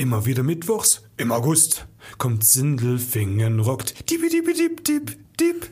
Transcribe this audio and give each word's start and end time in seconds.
Immer 0.00 0.24
wieder 0.24 0.42
mittwochs 0.42 1.02
im 1.18 1.30
August 1.30 1.86
kommt 2.16 2.42
Sindelfingen 2.42 3.60
rockt. 3.60 4.08
Diep, 4.08 4.22
diep, 4.30 4.46
diep, 4.56 4.82
diep, 4.82 5.18
diep. 5.38 5.68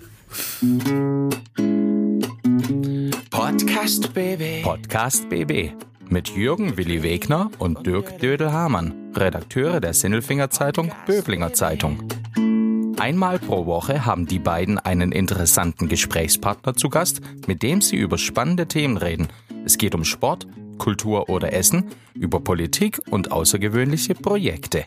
Podcast 3.30 4.12
BB. 4.12 4.64
Podcast 4.64 5.30
BB 5.30 5.72
mit 6.10 6.28
Jürgen 6.28 6.76
Willi 6.76 7.02
Wegner 7.02 7.50
und 7.58 7.86
Dirk 7.86 8.18
Dödel-Hamann, 8.18 9.14
Redakteure 9.16 9.80
der 9.80 9.94
Sinnelfinger 9.94 10.50
Zeitung 10.50 10.92
Böblinger 11.06 11.54
Zeitung. 11.54 12.02
Einmal 12.98 13.38
pro 13.38 13.64
Woche 13.64 14.04
haben 14.04 14.26
die 14.26 14.40
beiden 14.40 14.78
einen 14.78 15.10
interessanten 15.10 15.88
Gesprächspartner 15.88 16.74
zu 16.74 16.90
Gast, 16.90 17.22
mit 17.46 17.62
dem 17.62 17.80
sie 17.80 17.96
über 17.96 18.18
spannende 18.18 18.68
Themen 18.68 18.98
reden. 18.98 19.28
Es 19.64 19.78
geht 19.78 19.94
um 19.94 20.04
Sport, 20.04 20.46
Kultur 20.78 21.28
oder 21.28 21.52
Essen, 21.52 21.84
über 22.14 22.40
Politik 22.40 23.00
und 23.10 23.32
außergewöhnliche 23.32 24.14
Projekte. 24.14 24.84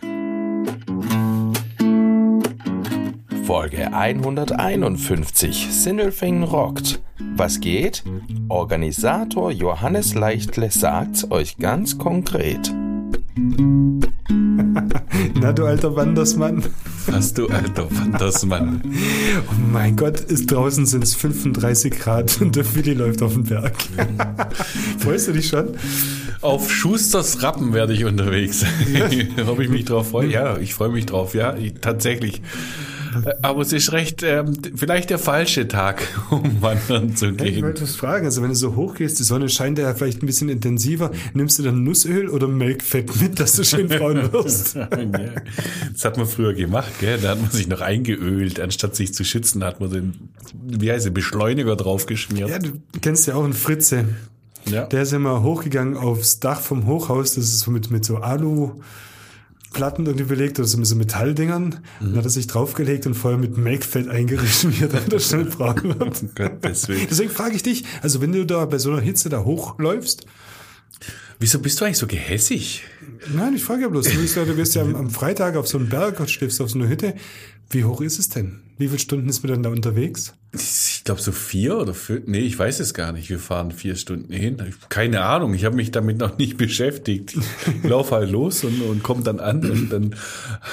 Folge 3.46 3.94
151 3.94 5.68
Sindelfingen 5.72 6.44
rockt. 6.44 7.02
Was 7.36 7.60
geht? 7.60 8.04
Organisator 8.50 9.52
Johannes 9.52 10.16
Leichtle 10.16 10.72
sagt's 10.72 11.30
euch 11.30 11.58
ganz 11.58 11.98
konkret. 11.98 12.74
Na 15.40 15.52
du 15.52 15.66
alter 15.66 15.96
Wandersmann. 15.96 16.64
Was 17.08 17.34
du 17.34 17.48
alter 17.48 17.88
Wandersmann. 17.90 18.82
Oh 19.50 19.54
mein 19.72 19.96
Gott, 19.96 20.20
ist 20.20 20.52
draußen 20.52 20.86
sind 20.86 21.04
es 21.04 21.16
35 21.16 21.92
Grad 22.00 22.42
und 22.42 22.56
der 22.56 22.76
Willi 22.76 22.94
läuft 22.94 23.22
auf 23.22 23.34
den 23.34 23.44
Berg. 23.44 23.76
Freust 25.00 25.28
du 25.28 25.34
dich 25.34 25.48
schon? 25.48 25.70
Auf 26.42 26.72
Schusters 26.72 27.44
Rappen 27.44 27.74
werde 27.74 27.94
ich 27.94 28.06
unterwegs. 28.06 28.66
Ob 29.48 29.60
ich 29.60 29.70
mich 29.70 29.86
drauf 29.86 30.10
freue? 30.10 30.28
Ja, 30.28 30.58
ich 30.58 30.74
freue 30.74 30.90
mich 30.90 31.06
drauf. 31.06 31.34
Ja, 31.36 31.56
ich, 31.56 31.74
tatsächlich. 31.82 32.42
Äh, 33.26 33.34
Aber 33.42 33.62
es 33.62 33.74
ist 33.74 33.92
recht, 33.92 34.24
ähm, 34.24 34.54
vielleicht 34.76 35.10
der 35.10 35.20
falsche 35.20 35.68
Tag, 35.68 36.02
um 36.30 36.62
wandern 36.62 37.16
zu 37.16 37.30
Ich 37.32 37.38
gehen. 37.38 37.64
wollte 37.64 37.84
was 37.84 37.96
fragen, 37.96 38.26
also 38.26 38.42
wenn 38.42 38.50
du 38.50 38.56
so 38.56 38.76
hoch 38.76 38.96
gehst, 38.96 39.20
die 39.20 39.24
Sonne 39.24 39.50
scheint 39.50 39.78
ja 39.80 39.94
vielleicht 39.94 40.24
ein 40.24 40.26
bisschen 40.26 40.50
intensiver, 40.50 41.12
nimmst 41.34 41.60
du 41.60 41.64
dann 41.64 41.84
Nussöl 41.84 42.30
oder 42.30 42.48
Melkfett 42.48 43.20
mit, 43.22 43.40
dass 43.40 43.54
du 43.54 43.64
schön 43.64 43.88
braun 43.88 44.16
wirst? 44.34 44.76
Das 44.76 46.06
hat 46.06 46.18
man 46.18 46.26
früher 46.28 46.54
gemacht, 46.54 46.92
gell? 47.00 47.18
Da 47.22 47.30
hat 47.30 47.42
man 47.42 47.52
sich 47.52 47.68
noch 47.68 47.82
eingeölt, 47.82 48.60
anstatt 48.60 48.96
sich 48.96 49.14
zu 49.14 49.24
schützen, 49.24 49.64
hat 49.64 49.80
man 49.80 49.90
den, 49.92 50.14
wie 50.64 50.92
heißt 50.92 51.06
der, 51.06 51.12
Beschleuniger 51.12 51.76
draufgeschmiert. 51.76 52.50
Ja, 52.50 52.60
du 52.60 52.72
kennst 53.02 53.28
ja 53.28 53.36
auch 53.36 53.44
einen 53.44 53.54
Fritze. 53.54 54.06
Ja. 54.70 54.86
Der 54.86 55.02
ist 55.02 55.12
immer 55.14 55.42
hochgegangen 55.42 55.98
aufs 55.98 56.40
Dach 56.40 56.62
vom 56.62 56.86
Hochhaus, 56.86 57.34
das 57.36 57.46
ist 57.46 57.60
so 57.62 57.72
mit, 57.72 57.90
mit 57.90 58.06
so 58.06 58.18
Aluplatten 59.72 60.06
irgendwie 60.06 60.26
belegt 60.26 60.60
oder 60.60 60.68
so 60.68 60.78
mit 60.78 60.88
so 60.88 60.96
Metalldingern. 60.96 61.80
Dann 62.00 62.16
hat 62.16 62.26
er 62.26 62.30
sich 62.30 62.48
draufgelegt 62.48 63.08
und 63.08 63.14
vorher 63.14 63.40
mit 63.40 63.58
Melkfett 63.58 64.08
eingerissen, 64.08 64.74
wie 64.78 64.84
er 64.84 64.90
dann 64.90 65.08
da 65.10 65.20
schnell 65.20 65.46
braun 65.46 65.84
wird. 65.84 66.38
Willen. 66.88 67.08
Deswegen 67.10 67.30
frage 67.30 67.56
ich 67.56 67.64
dich, 67.64 67.86
also 68.02 68.22
wenn 68.22 68.32
du 68.32 68.46
da 68.46 68.66
bei 68.66 68.78
so 68.78 68.92
einer 68.92 69.02
Hitze 69.02 69.30
da 69.30 69.44
hochläufst, 69.44 70.26
Wieso 71.40 71.58
bist 71.58 71.82
du 71.82 71.86
eigentlich 71.86 71.98
so 71.98 72.06
gehässig? 72.06 72.84
nein, 73.34 73.56
ich 73.56 73.64
frage 73.64 73.82
ja 73.82 73.88
bloß, 73.90 74.06
du 74.06 74.22
bist 74.22 74.36
ja, 74.36 74.46
du 74.46 74.56
wirst 74.58 74.76
ja 74.76 74.84
am, 74.84 74.96
am 74.96 75.10
Freitag 75.10 75.56
auf 75.56 75.68
so 75.68 75.80
einem 75.80 75.90
Berg 75.90 76.20
und 76.20 76.30
schläfst 76.30 76.62
auf 76.62 76.70
so 76.70 76.78
einer 76.78 76.88
Hütte. 76.88 77.16
Wie 77.72 77.84
hoch 77.84 78.02
ist 78.02 78.20
es 78.20 78.30
denn? 78.30 78.62
Wie 78.78 78.88
viele 78.88 79.00
Stunden 79.00 79.28
ist 79.28 79.42
man 79.42 79.52
dann 79.52 79.64
da 79.64 79.70
unterwegs? 79.72 80.34
Ich 81.02 81.06
glaube 81.06 81.20
so 81.20 81.32
vier 81.32 81.80
oder 81.80 81.96
fünf. 81.96 82.28
Nee, 82.28 82.42
ich 82.42 82.60
weiß 82.60 82.80
es 82.80 82.94
gar 82.94 83.12
nicht. 83.12 83.28
Wir 83.32 83.40
fahren 83.40 83.72
vier 83.72 83.96
Stunden 83.96 84.32
hin. 84.32 84.58
Keine 84.90 85.22
Ahnung. 85.22 85.56
Ich 85.56 85.66
habe 85.66 85.76
mich 85.76 85.90
damit 85.90 86.20
noch 86.20 86.38
nicht 86.38 86.58
beschäftigt. 86.58 87.36
Ich 87.36 87.90
laufe 87.90 88.14
halt 88.14 88.30
los 88.30 88.64
und, 88.64 88.80
und 88.84 89.02
komme 89.02 89.24
dann 89.24 89.40
an 89.40 89.68
und 89.68 89.90
dann 89.92 90.16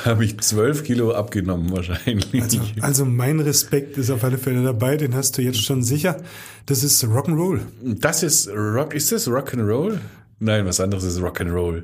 habe 0.05 0.27
ich 0.27 0.39
zwölf 0.41 0.85
Kilo 0.85 1.13
abgenommen 1.15 1.73
wahrscheinlich. 1.73 2.43
Also, 2.43 2.61
also 2.83 3.05
mein 3.07 3.41
Respekt 3.41 3.97
ist 3.97 4.11
auf 4.11 4.23
alle 4.23 4.37
Fälle 4.37 4.63
dabei, 4.63 4.99
den 4.99 5.15
hast 5.15 5.39
du 5.39 5.41
jetzt 5.41 5.65
schon 5.65 5.83
sicher. 5.83 6.19
Das 6.67 6.85
ist 6.85 7.03
Rock'n'Roll. 7.03 7.61
das 7.83 8.23
ist 8.23 8.51
Rock. 8.51 8.93
Ist 8.93 9.11
das 9.11 9.29
Rock'n'Roll? 9.29 9.97
Nein, 10.41 10.67
was 10.67 10.79
anderes 10.81 11.03
ist 11.03 11.19
Rock'n'Roll. 11.19 11.83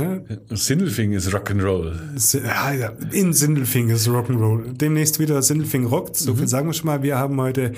Ja, 0.00 0.20
Sindelfing 0.56 1.12
ist 1.12 1.28
Rock'n'Roll. 1.32 1.92
Si- 2.16 2.38
ja, 2.38 2.72
ja, 2.72 2.92
in 3.12 3.32
Sindelfing 3.32 3.90
ist 3.90 4.08
Rock'n'Roll. 4.08 4.72
Demnächst 4.72 5.20
wieder 5.20 5.40
Sindelfing 5.40 5.86
rockt. 5.86 6.16
So 6.16 6.34
viel 6.34 6.48
sagen 6.48 6.66
wir 6.66 6.72
schon 6.72 6.86
mal. 6.86 7.04
Wir 7.04 7.16
haben 7.18 7.40
heute 7.40 7.74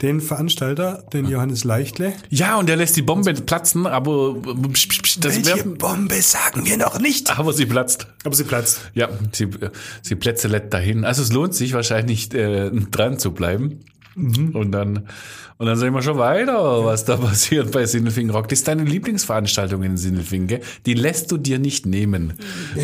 den 0.00 0.22
Veranstalter, 0.22 1.04
den 1.12 1.26
Johannes 1.26 1.64
Leichtle. 1.64 2.14
Ja, 2.30 2.56
und 2.58 2.70
der 2.70 2.76
lässt 2.76 2.96
die 2.96 3.02
Bombe 3.02 3.34
platzen, 3.34 3.86
aber 3.86 4.34
psch, 4.72 4.88
psch, 4.88 5.02
psch, 5.02 5.18
das 5.20 5.36
Welche 5.36 5.56
werden, 5.56 5.76
Bombe 5.76 6.22
sagen 6.22 6.64
wir 6.64 6.78
noch 6.78 6.98
nicht? 6.98 7.38
aber 7.38 7.52
sie 7.52 7.66
platzt. 7.66 8.06
Aber 8.24 8.34
sie 8.34 8.44
platzt. 8.44 8.80
Ja, 8.94 9.10
sie, 9.32 9.48
sie 10.00 10.14
plätzelet 10.14 10.72
dahin. 10.72 11.04
Also 11.04 11.20
es 11.22 11.32
lohnt 11.32 11.54
sich 11.54 11.74
wahrscheinlich 11.74 12.32
äh, 12.34 12.70
dran 12.90 13.18
zu 13.18 13.32
bleiben. 13.32 13.80
Und 14.16 14.72
dann 14.72 15.08
und 15.58 15.66
dann 15.66 15.76
sehen 15.76 15.94
wir 15.94 16.02
schon 16.02 16.18
weiter, 16.18 16.84
was 16.84 17.04
da 17.04 17.16
passiert 17.16 17.72
bei 17.72 17.86
Sindelfing 17.86 18.30
Rock. 18.30 18.48
Das 18.48 18.60
ist 18.60 18.68
deine 18.68 18.84
Lieblingsveranstaltung 18.84 19.82
in 19.82 19.96
Sindelfing, 19.96 20.46
gell? 20.46 20.60
Die 20.84 20.94
lässt 20.94 21.30
du 21.32 21.38
dir 21.38 21.58
nicht 21.58 21.86
nehmen. 21.86 22.34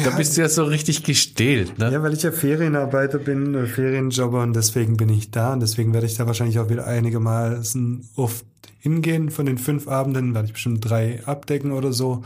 Da 0.04 0.10
bist 0.10 0.37
du 0.37 0.43
ja 0.43 0.48
so 0.48 0.65
richtig 0.65 1.03
gestählt, 1.03 1.78
ne? 1.78 1.91
Ja, 1.93 2.03
weil 2.03 2.15
ich 2.15 2.22
ja 2.22 2.32
Ferienarbeiter 2.32 3.19
bin, 3.19 3.54
äh, 3.54 3.66
Ferienjobber 3.66 4.43
und 4.43 4.54
deswegen 4.54 4.97
bin 4.97 5.10
ich 5.10 5.31
da 5.31 5.53
und 5.53 5.60
deswegen 5.60 5.93
werde 5.93 6.06
ich 6.06 6.16
da 6.16 6.26
wahrscheinlich 6.26 6.59
auch 6.59 6.70
wieder 6.70 6.87
einigermaßen 6.87 8.09
oft 8.16 8.47
hingehen. 8.78 9.31
Von 9.31 9.47
den 9.47 9.59
fünf 9.59 9.88
Abenden 9.88 10.34
werde 10.34 10.47
ich 10.47 10.54
bestimmt 10.54 10.88
drei 10.88 11.22
abdecken 11.25 11.72
oder 11.72 11.93
so 11.93 12.25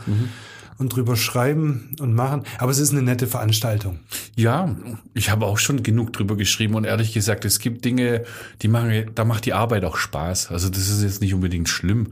und 0.77 0.95
drüber 0.95 1.15
schreiben 1.15 1.95
und 1.99 2.13
machen. 2.13 2.43
Aber 2.57 2.71
es 2.71 2.79
ist 2.79 2.91
eine 2.91 3.01
nette 3.01 3.27
Veranstaltung. 3.27 3.99
Ja, 4.35 4.75
ich 5.13 5.29
habe 5.29 5.45
auch 5.45 5.57
schon 5.57 5.83
genug 5.83 6.13
drüber 6.13 6.35
geschrieben 6.35 6.75
und 6.75 6.85
ehrlich 6.85 7.13
gesagt, 7.13 7.45
es 7.45 7.59
gibt 7.59 7.85
Dinge, 7.85 8.23
die 8.61 8.67
machen, 8.67 9.11
da 9.15 9.25
macht 9.25 9.45
die 9.45 9.53
Arbeit 9.53 9.83
auch 9.83 9.97
Spaß. 9.97 10.51
Also 10.51 10.69
das 10.69 10.89
ist 10.89 11.03
jetzt 11.03 11.21
nicht 11.21 11.33
unbedingt 11.33 11.69
schlimm. 11.69 12.07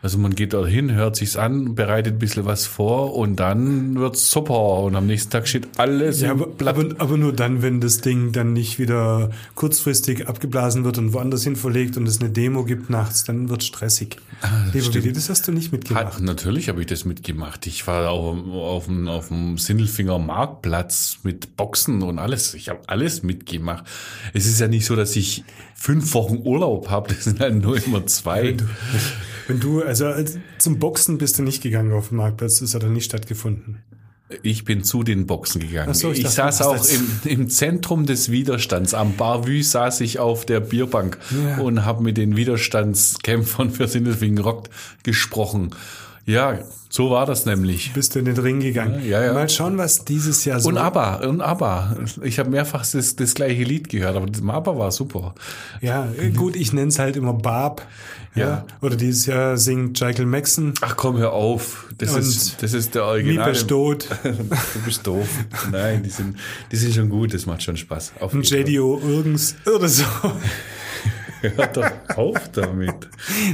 Also 0.00 0.16
man 0.16 0.34
geht 0.36 0.52
da 0.52 0.64
hin, 0.64 0.92
hört 0.94 1.16
sich's 1.16 1.36
an, 1.36 1.74
bereitet 1.74 2.14
ein 2.14 2.18
bisschen 2.20 2.44
was 2.44 2.66
vor 2.66 3.16
und 3.16 3.36
dann 3.36 3.96
wird's 3.96 4.30
super 4.30 4.82
und 4.82 4.94
am 4.94 5.06
nächsten 5.08 5.30
Tag 5.30 5.48
steht 5.48 5.68
alles 5.76 6.20
Ja, 6.20 6.30
aber, 6.30 6.48
aber, 6.64 6.94
aber 6.98 7.16
nur 7.16 7.32
dann, 7.32 7.62
wenn 7.62 7.80
das 7.80 8.00
Ding 8.00 8.30
dann 8.30 8.52
nicht 8.52 8.78
wieder 8.78 9.30
kurzfristig 9.56 10.28
abgeblasen 10.28 10.84
wird 10.84 10.98
und 10.98 11.14
woanders 11.14 11.42
hin 11.42 11.56
verlegt 11.56 11.96
und 11.96 12.06
es 12.06 12.20
eine 12.20 12.30
Demo 12.30 12.64
gibt 12.64 12.90
nachts, 12.90 13.24
dann 13.24 13.48
wird 13.48 13.64
stressig. 13.64 14.18
Lieber 14.72 14.84
stimmt. 14.84 15.04
Willi, 15.04 15.14
das 15.14 15.30
hast 15.30 15.48
du 15.48 15.52
nicht 15.52 15.72
mitgemacht. 15.72 16.14
Hat, 16.14 16.20
natürlich 16.20 16.68
habe 16.68 16.80
ich 16.80 16.86
das 16.86 17.04
mitgemacht. 17.04 17.66
Ich 17.66 17.84
war 17.88 18.07
auch 18.08 18.36
auf 18.52 18.86
dem, 18.86 19.06
auf 19.08 19.28
dem 19.28 19.58
Sindelfinger 19.58 20.18
Marktplatz 20.18 21.18
mit 21.22 21.56
Boxen 21.56 22.02
und 22.02 22.18
alles. 22.18 22.54
Ich 22.54 22.68
habe 22.68 22.80
alles 22.86 23.22
mitgemacht. 23.22 23.84
Es 24.34 24.46
ist 24.46 24.60
ja 24.60 24.68
nicht 24.68 24.84
so, 24.86 24.96
dass 24.96 25.14
ich 25.16 25.44
fünf 25.74 26.14
Wochen 26.14 26.38
Urlaub 26.44 26.90
habe. 26.90 27.14
Das 27.14 27.24
sind 27.24 27.40
halt 27.40 27.62
nur 27.62 27.82
immer 27.84 28.06
zwei. 28.06 28.56
Wenn 29.46 29.60
du, 29.60 29.82
also 29.82 30.06
als- 30.06 30.38
zum 30.58 30.78
Boxen 30.78 31.18
bist 31.18 31.38
du 31.38 31.42
nicht 31.42 31.62
gegangen 31.62 31.92
auf 31.92 32.08
dem 32.08 32.18
Marktplatz, 32.18 32.60
das 32.60 32.74
hat 32.74 32.82
dann 32.82 32.92
nicht 32.92 33.06
stattgefunden. 33.06 33.82
Ich 34.42 34.66
bin 34.66 34.84
zu 34.84 35.04
den 35.04 35.26
Boxen 35.26 35.58
gegangen. 35.62 35.94
So, 35.94 36.12
ich 36.12 36.18
ich 36.18 36.24
dachte, 36.24 36.36
saß 36.36 36.60
auch 36.62 36.84
im, 36.86 37.08
im 37.24 37.48
Zentrum 37.48 38.04
des 38.04 38.30
Widerstands. 38.30 38.92
Am 38.92 39.16
Bar 39.16 39.46
Vue 39.46 39.62
saß 39.62 40.02
ich 40.02 40.18
auf 40.18 40.44
der 40.44 40.60
Bierbank 40.60 41.16
Ja. 41.30 41.58
und 41.62 41.86
habe 41.86 42.02
mit 42.02 42.18
den 42.18 42.36
Widerstandskämpfern 42.36 43.70
für 43.70 43.88
Sindelfingen 43.88 44.38
Rock 44.44 44.68
gesprochen. 45.02 45.70
Ja, 46.28 46.58
so 46.90 47.08
war 47.10 47.24
das 47.24 47.46
nämlich. 47.46 47.94
Bist 47.94 48.14
du 48.14 48.18
in 48.18 48.26
den 48.26 48.36
Ring 48.36 48.60
gegangen. 48.60 49.02
Ja, 49.02 49.24
ja. 49.24 49.32
Mal 49.32 49.48
schauen, 49.48 49.78
was 49.78 50.04
dieses 50.04 50.44
Jahr 50.44 50.60
so. 50.60 50.68
Und 50.68 50.76
ABBA, 50.76 51.26
und 51.26 51.40
ABBA. 51.40 51.96
Ich 52.22 52.38
habe 52.38 52.50
mehrfach 52.50 52.84
das, 52.86 53.16
das 53.16 53.32
gleiche 53.32 53.62
Lied 53.62 53.88
gehört, 53.88 54.14
aber 54.14 54.26
das 54.26 54.42
ABBA 54.42 54.76
war 54.76 54.92
super. 54.92 55.34
Ja, 55.80 56.06
äh, 56.18 56.28
gut, 56.28 56.54
ich 56.54 56.74
nenne 56.74 56.88
es 56.88 56.98
halt 56.98 57.16
immer 57.16 57.32
Barb. 57.32 57.80
Ja. 58.34 58.66
Oder 58.82 58.96
dieses 58.96 59.24
Jahr 59.24 59.56
singt 59.56 60.02
Michael 60.02 60.26
Maxon. 60.26 60.74
Ach 60.82 60.96
komm, 60.96 61.16
hör 61.16 61.32
auf. 61.32 61.86
Das, 61.96 62.12
Und 62.12 62.20
ist, 62.20 62.62
das 62.62 62.74
ist 62.74 62.94
der 62.94 63.04
Original. 63.04 63.50
ist 63.50 63.66
tot. 63.66 64.06
Du 64.22 64.80
bist 64.84 65.06
doof. 65.06 65.28
Nein, 65.72 66.02
die 66.02 66.10
sind, 66.10 66.36
die 66.70 66.76
sind 66.76 66.94
schon 66.94 67.08
gut, 67.08 67.32
das 67.32 67.46
macht 67.46 67.62
schon 67.62 67.78
Spaß. 67.78 68.12
Auf 68.20 68.34
Und. 68.34 68.48
JDO 68.48 69.00
Irgens 69.02 69.56
oder 69.66 69.88
so. 69.88 70.04
Hör 71.40 71.66
doch 71.68 71.90
auf 72.16 72.50
damit. 72.52 72.94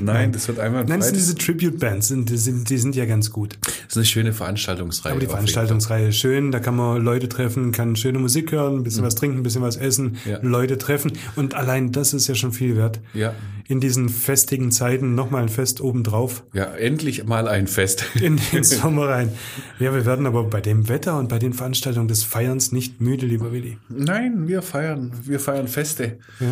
Nein, 0.03 0.33
das 0.33 0.49
wird 0.49 0.59
einmal 0.59 0.85
Nein, 0.85 1.01
das 1.01 1.09
sind 1.09 1.17
diese 1.17 1.35
Tribute-Bands, 1.37 2.09
sind- 2.09 2.31
die 2.31 2.37
sind, 2.37 2.71
die 2.71 2.79
sind 2.79 2.97
ja 2.97 3.05
ganz 3.05 3.31
gut. 3.31 3.59
Das 3.63 3.73
ist 3.89 3.97
eine 3.97 4.05
schöne 4.07 4.33
Veranstaltungsreihe. 4.33 5.13
Aber 5.13 5.21
die 5.21 5.27
Veranstaltungsreihe 5.27 6.09
ist 6.09 6.17
schön, 6.17 6.51
da 6.53 6.61
kann 6.61 6.77
man 6.77 7.03
Leute 7.03 7.29
treffen, 7.29 7.73
kann 7.73 7.97
schöne 7.97 8.19
Musik 8.19 8.53
hören, 8.53 8.77
ein 8.79 8.83
bisschen 8.85 9.03
was 9.05 9.15
trinken, 9.15 9.39
ein 9.39 9.43
bisschen 9.43 9.63
was 9.63 9.77
essen, 9.77 10.17
Ja. 10.25 10.39
Leute 10.43 10.79
treffen. 10.79 11.13
Und 11.37 11.55
allein 11.55 11.93
das 11.93 12.15
ist 12.15 12.27
ja 12.29 12.35
schon 12.35 12.53
viel 12.53 12.77
wert. 12.77 13.01
Ja, 13.13 13.35
In 13.69 13.81
diesen 13.81 14.09
festigen 14.09 14.71
Zeiten 14.71 15.15
nochmal 15.15 15.43
ein 15.43 15.49
Fest 15.49 15.81
obendrauf. 15.81 16.45
ja, 16.53 16.65
endlich 16.75 17.25
mal 17.25 17.49
ein 17.49 17.67
Fest. 17.67 18.05
in 18.21 18.39
den 18.53 18.65
Sommer 18.65 19.09
rein. 19.09 19.31
Ja, 19.79 19.93
wir 19.95 20.05
werden 20.07 20.27
aber 20.27 20.45
bei 20.45 20.61
dem 20.61 20.89
Wetter 20.89 21.19
und 21.19 21.29
bei 21.29 21.39
den 21.39 21.53
Veranstaltungen 21.53 22.09
des 22.09 22.25
Feierns 22.25 22.73
nicht 22.73 23.01
müde, 23.01 23.27
lieber 23.27 23.53
Willi. 23.53 23.79
Nein, 23.89 24.49
wir 24.49 24.63
feiern, 24.63 25.13
wir 25.25 25.41
feiern 25.41 25.69
Feste. 25.69 26.19
Ja. 26.41 26.47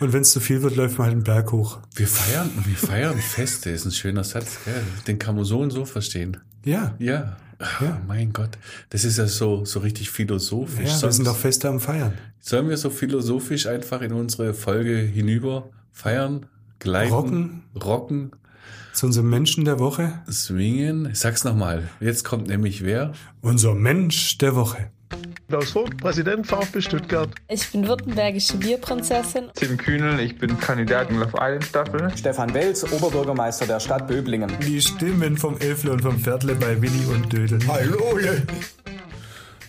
Und 0.00 0.12
wenn 0.12 0.22
es 0.22 0.30
zu 0.32 0.40
viel 0.40 0.62
wird, 0.62 0.76
läuft 0.76 0.98
man 0.98 1.06
halt 1.06 1.14
einen 1.14 1.24
Berg 1.24 1.52
hoch. 1.52 1.78
Wir 1.94 2.06
feiern, 2.08 2.50
wir 2.64 2.76
feiern 2.76 3.18
Feste, 3.18 3.70
ist 3.70 3.84
ein 3.84 3.92
schöner 3.92 4.24
Satz, 4.24 4.58
gell? 4.64 4.82
Den 5.06 5.18
kann 5.18 5.36
man 5.36 5.44
so 5.44 5.60
und 5.60 5.70
so 5.70 5.84
verstehen. 5.84 6.38
Ja. 6.64 6.94
Ja. 6.98 7.36
Ja. 7.82 8.00
Mein 8.08 8.32
Gott, 8.32 8.56
das 8.88 9.04
ist 9.04 9.18
ja 9.18 9.26
so, 9.26 9.66
so 9.66 9.80
richtig 9.80 10.10
philosophisch. 10.10 10.88
Ja, 10.88 11.02
wir 11.02 11.12
sind 11.12 11.26
doch 11.26 11.36
fest 11.36 11.64
am 11.66 11.78
Feiern. 11.78 12.14
Sollen 12.40 12.70
wir 12.70 12.78
so 12.78 12.88
philosophisch 12.88 13.66
einfach 13.66 14.00
in 14.00 14.12
unsere 14.14 14.54
Folge 14.54 14.96
hinüber 14.96 15.68
feiern, 15.92 16.46
gleiten, 16.78 17.12
Rocken. 17.12 17.62
rocken, 17.84 18.30
Zu 18.94 19.06
unserem 19.06 19.28
Menschen 19.28 19.66
der 19.66 19.78
Woche. 19.78 20.22
swingen? 20.30 21.10
Ich 21.12 21.18
sag's 21.18 21.44
nochmal. 21.44 21.90
Jetzt 22.00 22.24
kommt 22.24 22.46
nämlich 22.48 22.82
wer? 22.82 23.12
Unser 23.42 23.74
Mensch 23.74 24.38
der 24.38 24.56
Woche. 24.56 24.90
Klaus 25.50 25.70
Vogt, 25.70 25.96
Präsident 25.96 26.46
VfB 26.46 26.80
Stuttgart. 26.80 27.28
Ich 27.48 27.68
bin 27.72 27.88
württembergische 27.88 28.56
Bierprinzessin. 28.56 29.46
Tim 29.56 29.76
Kühnel, 29.76 30.20
ich 30.20 30.38
bin 30.38 30.56
Kandidat 30.60 31.10
in 31.10 31.18
Love 31.18 31.32
Island 31.40 31.64
Staffel. 31.64 32.12
Stefan 32.16 32.54
Welz, 32.54 32.84
Oberbürgermeister 32.84 33.66
der 33.66 33.80
Stadt 33.80 34.06
Böblingen. 34.06 34.48
Die 34.64 34.80
Stimmen 34.80 35.36
vom 35.36 35.58
Elfle 35.58 35.90
und 35.90 36.02
vom 36.02 36.16
Viertle 36.16 36.54
bei 36.54 36.80
Willi 36.80 37.04
und 37.12 37.32
Dödel. 37.32 37.58
Hallo! 37.66 38.16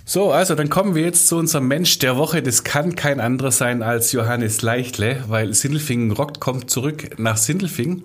So, 0.06 0.32
also 0.32 0.54
dann 0.54 0.70
kommen 0.70 0.94
wir 0.94 1.02
jetzt 1.02 1.28
zu 1.28 1.38
unserem 1.38 1.68
Mensch 1.68 1.98
der 1.98 2.16
Woche. 2.16 2.44
Das 2.44 2.64
kann 2.64 2.94
kein 2.94 3.20
anderer 3.20 3.50
sein 3.50 3.82
als 3.82 4.12
Johannes 4.12 4.62
Leichtle, 4.62 5.24
weil 5.30 5.56
Sindelfingen 5.56 6.12
rockt 6.12 6.40
kommt 6.40 6.70
zurück 6.70 7.18
nach 7.18 7.38
Sindelfingen. 7.38 8.04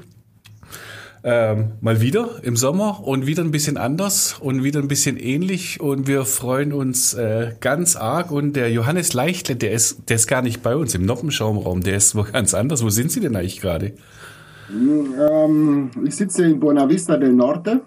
Ähm, 1.28 1.73
mal 1.81 2.00
wieder 2.00 2.38
im 2.44 2.55
Sommer 2.55 3.05
und 3.05 3.26
wieder 3.26 3.43
ein 3.43 3.50
bisschen 3.50 3.78
anders 3.78 4.38
und 4.38 4.62
wieder 4.62 4.78
ein 4.78 4.87
bisschen 4.87 5.17
ähnlich 5.17 5.81
und 5.81 6.06
wir 6.06 6.25
freuen 6.25 6.73
uns 6.73 7.14
äh, 7.14 7.52
ganz 7.58 7.96
arg 7.96 8.31
und 8.31 8.55
der 8.55 8.70
Johannes 8.70 9.12
Leichtle, 9.12 9.56
der 9.56 9.73
ist, 9.73 10.08
der 10.08 10.14
ist 10.14 10.28
gar 10.28 10.40
nicht 10.40 10.62
bei 10.62 10.76
uns 10.76 10.94
im 10.94 11.05
Noppenschaumraum, 11.05 11.81
der 11.81 11.96
ist 11.96 12.14
wo 12.14 12.23
ganz 12.23 12.55
anders. 12.55 12.84
Wo 12.84 12.90
sind 12.90 13.11
Sie 13.11 13.19
denn 13.19 13.34
eigentlich 13.34 13.61
gerade? 13.61 13.94
Ähm, 14.70 15.90
ich 16.05 16.14
sitze 16.14 16.44
in 16.44 16.61
Buena 16.61 16.88
Vista 16.88 17.17
del 17.17 17.32
Norte. 17.32 17.81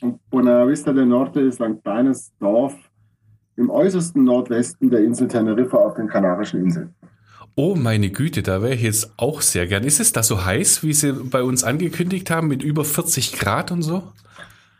Und 0.00 0.18
Buena 0.30 0.66
Vista 0.66 0.90
del 0.94 1.04
Norte 1.04 1.40
ist 1.40 1.60
ein 1.60 1.82
kleines 1.82 2.32
Dorf 2.38 2.74
im 3.56 3.68
äußersten 3.68 4.24
Nordwesten 4.24 4.88
der 4.88 5.04
Insel 5.04 5.28
Teneriffa 5.28 5.76
auf 5.76 5.96
den 5.96 6.08
Kanarischen 6.08 6.62
Inseln. 6.62 6.94
Oh 7.54 7.74
meine 7.74 8.10
Güte, 8.10 8.42
da 8.42 8.62
wäre 8.62 8.74
ich 8.74 8.82
jetzt 8.82 9.12
auch 9.18 9.42
sehr 9.42 9.66
gern. 9.66 9.84
Ist 9.84 10.00
es 10.00 10.12
da 10.12 10.22
so 10.22 10.44
heiß, 10.44 10.82
wie 10.82 10.94
Sie 10.94 11.12
bei 11.12 11.42
uns 11.42 11.64
angekündigt 11.64 12.30
haben, 12.30 12.48
mit 12.48 12.62
über 12.62 12.84
40 12.84 13.32
Grad 13.32 13.70
und 13.70 13.82
so? 13.82 14.02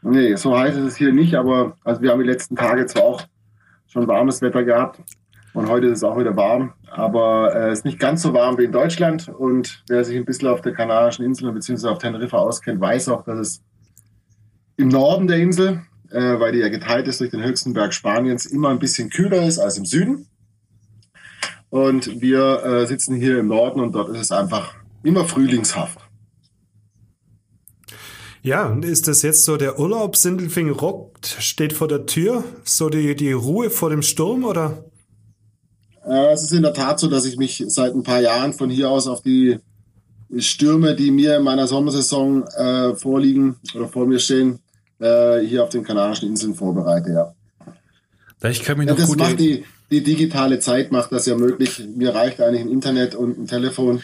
Nee, 0.02 0.34
so 0.36 0.58
heiß 0.58 0.76
ist 0.76 0.84
es 0.84 0.96
hier 0.96 1.12
nicht, 1.12 1.34
aber 1.34 1.76
also 1.84 2.00
wir 2.00 2.10
haben 2.10 2.20
die 2.20 2.28
letzten 2.28 2.56
Tage 2.56 2.86
zwar 2.86 3.02
auch 3.02 3.22
schon 3.86 4.08
warmes 4.08 4.42
Wetter 4.42 4.64
gehabt 4.64 5.00
und 5.52 5.68
heute 5.68 5.86
ist 5.86 5.98
es 5.98 6.04
auch 6.04 6.18
wieder 6.18 6.34
warm, 6.34 6.72
aber 6.90 7.54
äh, 7.54 7.70
es 7.70 7.80
ist 7.80 7.84
nicht 7.84 8.00
ganz 8.00 8.22
so 8.22 8.32
warm 8.34 8.58
wie 8.58 8.64
in 8.64 8.72
Deutschland 8.72 9.28
und 9.28 9.84
wer 9.88 10.04
sich 10.04 10.16
ein 10.16 10.24
bisschen 10.24 10.48
auf 10.48 10.60
der 10.60 10.72
Kanarischen 10.72 11.24
Inseln 11.24 11.54
bzw. 11.54 11.88
auf 11.88 11.98
Teneriffa 11.98 12.38
auskennt, 12.38 12.80
weiß 12.80 13.10
auch, 13.10 13.22
dass 13.22 13.38
es 13.38 13.62
im 14.76 14.88
Norden 14.88 15.28
der 15.28 15.36
Insel, 15.36 15.82
äh, 16.10 16.40
weil 16.40 16.52
die 16.52 16.58
ja 16.58 16.68
geteilt 16.68 17.06
ist 17.06 17.20
durch 17.20 17.30
den 17.30 17.44
höchsten 17.44 17.72
Berg 17.72 17.94
Spaniens, 17.94 18.46
immer 18.46 18.70
ein 18.70 18.80
bisschen 18.80 19.08
kühler 19.08 19.46
ist 19.46 19.58
als 19.58 19.76
im 19.76 19.84
Süden. 19.84 20.26
Und 21.72 22.20
wir 22.20 22.62
äh, 22.64 22.86
sitzen 22.86 23.16
hier 23.16 23.38
im 23.38 23.46
Norden 23.46 23.80
und 23.80 23.92
dort 23.92 24.10
ist 24.10 24.20
es 24.20 24.30
einfach 24.30 24.74
immer 25.02 25.24
frühlingshaft. 25.24 25.98
Ja, 28.42 28.66
und 28.66 28.84
ist 28.84 29.08
das 29.08 29.22
jetzt 29.22 29.46
so 29.46 29.56
der 29.56 29.78
Urlaub? 29.78 30.16
Sindelfingen 30.16 30.74
rockt, 30.74 31.34
steht 31.40 31.72
vor 31.72 31.88
der 31.88 32.04
Tür? 32.04 32.44
So 32.64 32.90
die, 32.90 33.16
die 33.16 33.32
Ruhe 33.32 33.70
vor 33.70 33.88
dem 33.88 34.02
Sturm 34.02 34.44
oder? 34.44 34.84
Äh, 36.04 36.32
es 36.34 36.42
ist 36.42 36.52
in 36.52 36.60
der 36.60 36.74
Tat 36.74 37.00
so, 37.00 37.08
dass 37.08 37.24
ich 37.24 37.38
mich 37.38 37.64
seit 37.68 37.94
ein 37.94 38.02
paar 38.02 38.20
Jahren 38.20 38.52
von 38.52 38.68
hier 38.68 38.90
aus 38.90 39.06
auf 39.06 39.22
die 39.22 39.58
Stürme, 40.36 40.94
die 40.94 41.10
mir 41.10 41.38
in 41.38 41.42
meiner 41.42 41.66
Sommersaison 41.66 42.46
äh, 42.48 42.94
vorliegen 42.96 43.56
oder 43.74 43.88
vor 43.88 44.06
mir 44.06 44.18
stehen, 44.18 44.58
äh, 44.98 45.38
hier 45.40 45.64
auf 45.64 45.70
den 45.70 45.84
Kanarischen 45.84 46.28
Inseln 46.28 46.54
vorbereite. 46.54 47.12
Ja. 47.12 47.34
Ich 48.50 48.62
kann 48.64 48.78
mich 48.78 48.86
Ja, 48.86 48.92
noch 48.92 49.00
das 49.00 49.08
gut 49.08 49.18
macht 49.18 49.38
die, 49.38 49.64
die 49.90 50.02
digitale 50.02 50.58
Zeit 50.58 50.92
macht 50.92 51.12
das 51.12 51.26
ja 51.26 51.36
möglich. 51.36 51.82
Mir 51.96 52.14
reicht 52.14 52.40
eigentlich 52.40 52.62
ein 52.62 52.70
Internet 52.70 53.14
und 53.14 53.38
ein 53.38 53.46
Telefon, 53.46 54.02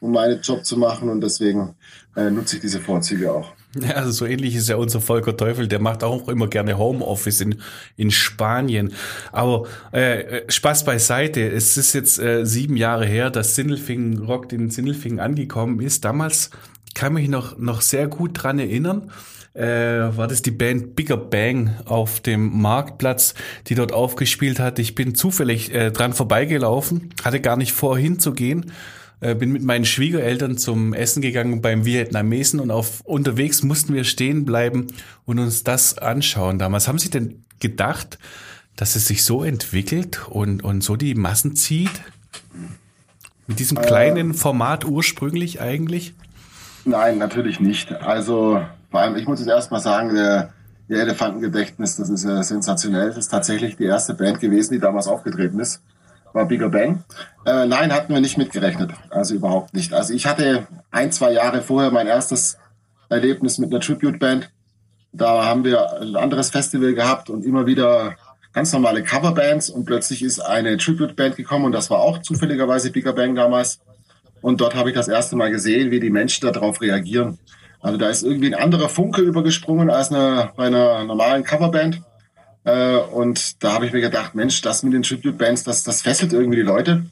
um 0.00 0.12
meinen 0.12 0.40
Job 0.42 0.64
zu 0.64 0.76
machen 0.76 1.08
und 1.08 1.20
deswegen 1.20 1.74
äh, 2.16 2.30
nutze 2.30 2.56
ich 2.56 2.62
diese 2.62 2.80
Vorzüge 2.80 3.32
auch. 3.32 3.52
Ja, 3.80 3.96
also 3.96 4.10
so 4.10 4.26
ähnlich 4.26 4.54
ist 4.54 4.68
ja 4.68 4.76
unser 4.76 5.00
Volker 5.00 5.36
Teufel, 5.36 5.68
der 5.68 5.78
macht 5.78 6.02
auch 6.02 6.28
immer 6.28 6.48
gerne 6.48 6.78
Homeoffice 6.78 7.42
in, 7.42 7.56
in 7.96 8.10
Spanien. 8.10 8.92
Aber 9.30 9.66
äh, 9.92 10.20
äh, 10.20 10.50
Spaß 10.50 10.84
beiseite, 10.84 11.46
es 11.50 11.76
ist 11.76 11.92
jetzt 11.92 12.18
äh, 12.18 12.46
sieben 12.46 12.76
Jahre 12.76 13.04
her, 13.06 13.30
dass 13.30 13.54
Sindelfingen 13.54 14.18
Rock 14.24 14.52
in 14.52 14.70
Sindelfingen 14.70 15.20
angekommen 15.20 15.80
ist. 15.80 16.04
Damals 16.04 16.50
kann 16.94 17.12
mich 17.12 17.28
noch, 17.28 17.58
noch 17.58 17.82
sehr 17.82 18.08
gut 18.08 18.42
dran 18.42 18.58
erinnern. 18.58 19.10
Äh, 19.54 19.64
war 19.64 20.28
das 20.28 20.42
die 20.42 20.50
Band 20.50 20.94
Bigger 20.94 21.16
Bang 21.16 21.74
auf 21.84 22.20
dem 22.20 22.60
Marktplatz, 22.60 23.34
die 23.66 23.74
dort 23.74 23.92
aufgespielt 23.92 24.60
hat. 24.60 24.78
Ich 24.78 24.94
bin 24.94 25.14
zufällig 25.14 25.74
äh, 25.74 25.90
dran 25.90 26.12
vorbeigelaufen, 26.12 27.10
hatte 27.24 27.40
gar 27.40 27.56
nicht 27.56 27.72
vor 27.72 27.98
hinzugehen 27.98 28.72
äh, 29.20 29.34
bin 29.34 29.50
mit 29.50 29.62
meinen 29.62 29.84
Schwiegereltern 29.84 30.58
zum 30.58 30.94
Essen 30.94 31.22
gegangen 31.22 31.60
beim 31.60 31.84
Vietnamesen 31.84 32.60
und 32.60 32.70
auf 32.70 33.00
unterwegs 33.00 33.64
mussten 33.64 33.94
wir 33.94 34.04
stehen 34.04 34.44
bleiben 34.44 34.86
und 35.24 35.40
uns 35.40 35.64
das 35.64 35.98
anschauen. 35.98 36.58
Damals 36.58 36.86
haben 36.86 36.98
Sie 36.98 37.10
denn 37.10 37.44
gedacht, 37.58 38.18
dass 38.76 38.94
es 38.94 39.08
sich 39.08 39.24
so 39.24 39.42
entwickelt 39.42 40.28
und, 40.28 40.62
und 40.62 40.84
so 40.84 40.94
die 40.94 41.16
Massen 41.16 41.56
zieht? 41.56 41.90
Mit 43.48 43.58
diesem 43.58 43.80
kleinen 43.80 44.34
Format 44.34 44.84
ursprünglich 44.84 45.60
eigentlich? 45.60 46.14
Nein, 46.84 47.18
natürlich 47.18 47.58
nicht. 47.58 47.92
Also 47.92 48.62
vor 48.90 49.00
allem, 49.00 49.16
ich 49.16 49.26
muss 49.26 49.40
jetzt 49.40 49.48
erstmal 49.48 49.80
sagen, 49.80 50.14
der, 50.14 50.52
der 50.88 51.00
Elefantengedächtnis, 51.02 51.96
das 51.96 52.08
ist 52.08 52.24
ja 52.24 52.42
sensationell. 52.42 53.08
Das 53.08 53.18
ist 53.18 53.28
tatsächlich 53.28 53.76
die 53.76 53.84
erste 53.84 54.14
Band 54.14 54.40
gewesen, 54.40 54.74
die 54.74 54.80
damals 54.80 55.08
aufgetreten 55.08 55.60
ist. 55.60 55.82
War 56.32 56.46
Bigger 56.46 56.68
Bang. 56.68 57.04
Äh, 57.46 57.66
nein, 57.66 57.92
hatten 57.92 58.12
wir 58.12 58.20
nicht 58.20 58.38
mitgerechnet. 58.38 58.92
Also 59.10 59.34
überhaupt 59.34 59.74
nicht. 59.74 59.92
Also 59.92 60.12
ich 60.12 60.26
hatte 60.26 60.66
ein, 60.90 61.12
zwei 61.12 61.32
Jahre 61.32 61.62
vorher 61.62 61.90
mein 61.90 62.06
erstes 62.06 62.58
Erlebnis 63.08 63.58
mit 63.58 63.70
einer 63.70 63.80
Tribute-Band. 63.80 64.50
Da 65.12 65.44
haben 65.44 65.64
wir 65.64 66.00
ein 66.00 66.16
anderes 66.16 66.50
Festival 66.50 66.94
gehabt 66.94 67.30
und 67.30 67.44
immer 67.44 67.66
wieder 67.66 68.16
ganz 68.52 68.72
normale 68.72 69.02
Coverbands 69.02 69.70
und 69.70 69.84
plötzlich 69.84 70.22
ist 70.22 70.40
eine 70.40 70.76
Tribute-Band 70.76 71.36
gekommen 71.36 71.66
und 71.66 71.72
das 71.72 71.90
war 71.90 72.00
auch 72.00 72.18
zufälligerweise 72.18 72.90
Bigger 72.90 73.12
Bang 73.12 73.34
damals. 73.34 73.80
Und 74.40 74.60
dort 74.60 74.74
habe 74.74 74.90
ich 74.90 74.94
das 74.94 75.08
erste 75.08 75.36
Mal 75.36 75.50
gesehen, 75.50 75.90
wie 75.90 76.00
die 76.00 76.10
Menschen 76.10 76.50
darauf 76.50 76.80
reagieren. 76.80 77.38
Also 77.80 77.96
da 77.96 78.08
ist 78.08 78.22
irgendwie 78.22 78.54
ein 78.54 78.60
anderer 78.60 78.88
Funke 78.88 79.22
übergesprungen 79.22 79.90
als 79.90 80.12
eine, 80.12 80.52
bei 80.56 80.66
einer 80.66 81.04
normalen 81.04 81.44
Coverband. 81.44 82.02
Äh, 82.64 82.96
und 82.96 83.62
da 83.62 83.72
habe 83.72 83.86
ich 83.86 83.92
mir 83.92 84.00
gedacht, 84.00 84.34
Mensch, 84.34 84.60
das 84.62 84.82
mit 84.82 84.92
den 84.92 85.02
Tribute-Bands, 85.02 85.64
das, 85.64 85.84
das 85.84 86.02
fesselt 86.02 86.32
irgendwie 86.32 86.56
die 86.56 86.62
Leute. 86.62 87.06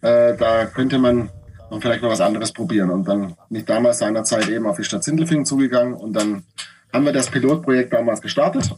Äh, 0.00 0.36
da 0.36 0.66
könnte 0.66 0.98
man 0.98 1.30
noch 1.70 1.80
vielleicht 1.80 2.02
mal 2.02 2.10
was 2.10 2.20
anderes 2.20 2.52
probieren. 2.52 2.90
Und 2.90 3.08
dann 3.08 3.36
bin 3.48 3.60
ich 3.60 3.64
damals 3.64 3.98
seinerzeit 3.98 4.48
eben 4.48 4.66
auf 4.66 4.76
die 4.76 4.84
Stadt 4.84 5.04
Sindelfingen 5.04 5.44
zugegangen 5.44 5.94
und 5.94 6.14
dann 6.14 6.44
haben 6.92 7.04
wir 7.04 7.12
das 7.12 7.30
Pilotprojekt 7.30 7.92
damals 7.92 8.22
gestartet. 8.22 8.74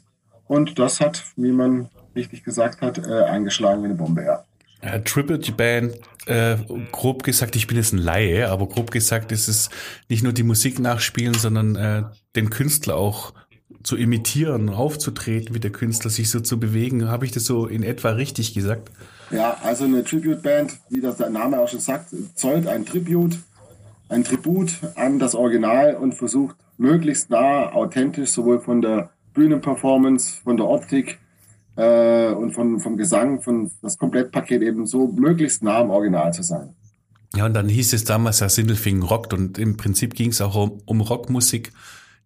Und 0.46 0.78
das 0.78 1.00
hat, 1.00 1.24
wie 1.36 1.52
man 1.52 1.88
richtig 2.16 2.42
gesagt 2.42 2.80
hat, 2.80 2.98
äh, 2.98 3.24
eingeschlagen 3.24 3.82
wie 3.82 3.86
eine 3.86 3.94
Bombe, 3.94 4.24
ja. 4.24 4.44
Ja, 4.82 4.98
Tribute 5.00 5.56
Band, 5.56 5.98
äh, 6.26 6.56
grob 6.92 7.24
gesagt, 7.24 7.56
ich 7.56 7.66
bin 7.66 7.76
jetzt 7.76 7.92
ein 7.92 7.98
Laie, 7.98 8.48
aber 8.48 8.68
grob 8.68 8.90
gesagt 8.90 9.32
ist 9.32 9.48
es 9.48 9.70
nicht 10.08 10.22
nur 10.22 10.32
die 10.32 10.44
Musik 10.44 10.78
nachspielen, 10.78 11.34
sondern 11.34 11.76
äh, 11.76 12.02
den 12.36 12.50
Künstler 12.50 12.96
auch 12.96 13.32
zu 13.82 13.96
imitieren, 13.96 14.68
aufzutreten, 14.68 15.54
wie 15.54 15.60
der 15.60 15.72
Künstler 15.72 16.10
sich 16.10 16.30
so 16.30 16.40
zu 16.40 16.60
bewegen. 16.60 17.08
Habe 17.08 17.24
ich 17.24 17.32
das 17.32 17.44
so 17.44 17.66
in 17.66 17.82
etwa 17.82 18.10
richtig 18.10 18.54
gesagt? 18.54 18.90
Ja, 19.30 19.56
also 19.62 19.84
eine 19.84 20.04
Tribute-Band, 20.04 20.78
wie 20.90 21.00
das 21.00 21.16
der 21.16 21.30
Name 21.30 21.58
auch 21.58 21.68
schon 21.68 21.80
sagt, 21.80 22.14
zollt 22.34 22.66
ein 22.66 22.86
Tribute, 22.86 23.38
ein 24.08 24.24
Tribut 24.24 24.72
an 24.94 25.18
das 25.18 25.34
Original 25.34 25.96
und 25.96 26.14
versucht 26.14 26.56
möglichst 26.76 27.30
nah, 27.30 27.72
authentisch, 27.72 28.30
sowohl 28.30 28.60
von 28.60 28.80
der 28.80 29.10
Bühnenperformance, 29.34 30.40
von 30.42 30.56
der 30.56 30.66
Optik 30.66 31.18
äh, 31.78 32.32
und 32.32 32.50
von, 32.52 32.80
vom 32.80 32.96
Gesang, 32.96 33.40
von 33.40 33.70
das 33.82 33.96
Komplettpaket 33.98 34.62
eben 34.62 34.84
so 34.86 35.06
möglichst 35.06 35.62
nah 35.62 35.78
am 35.78 35.90
Original 35.90 36.32
zu 36.32 36.42
sein. 36.42 36.74
Ja, 37.36 37.46
und 37.46 37.54
dann 37.54 37.68
hieß 37.68 37.92
es 37.92 38.04
damals 38.04 38.40
ja 38.40 38.48
Sindelfingen 38.48 39.02
rockt 39.02 39.32
und 39.32 39.58
im 39.58 39.76
Prinzip 39.76 40.14
ging 40.14 40.30
es 40.30 40.40
auch 40.40 40.56
um, 40.56 40.82
um 40.86 41.00
Rockmusik. 41.00 41.72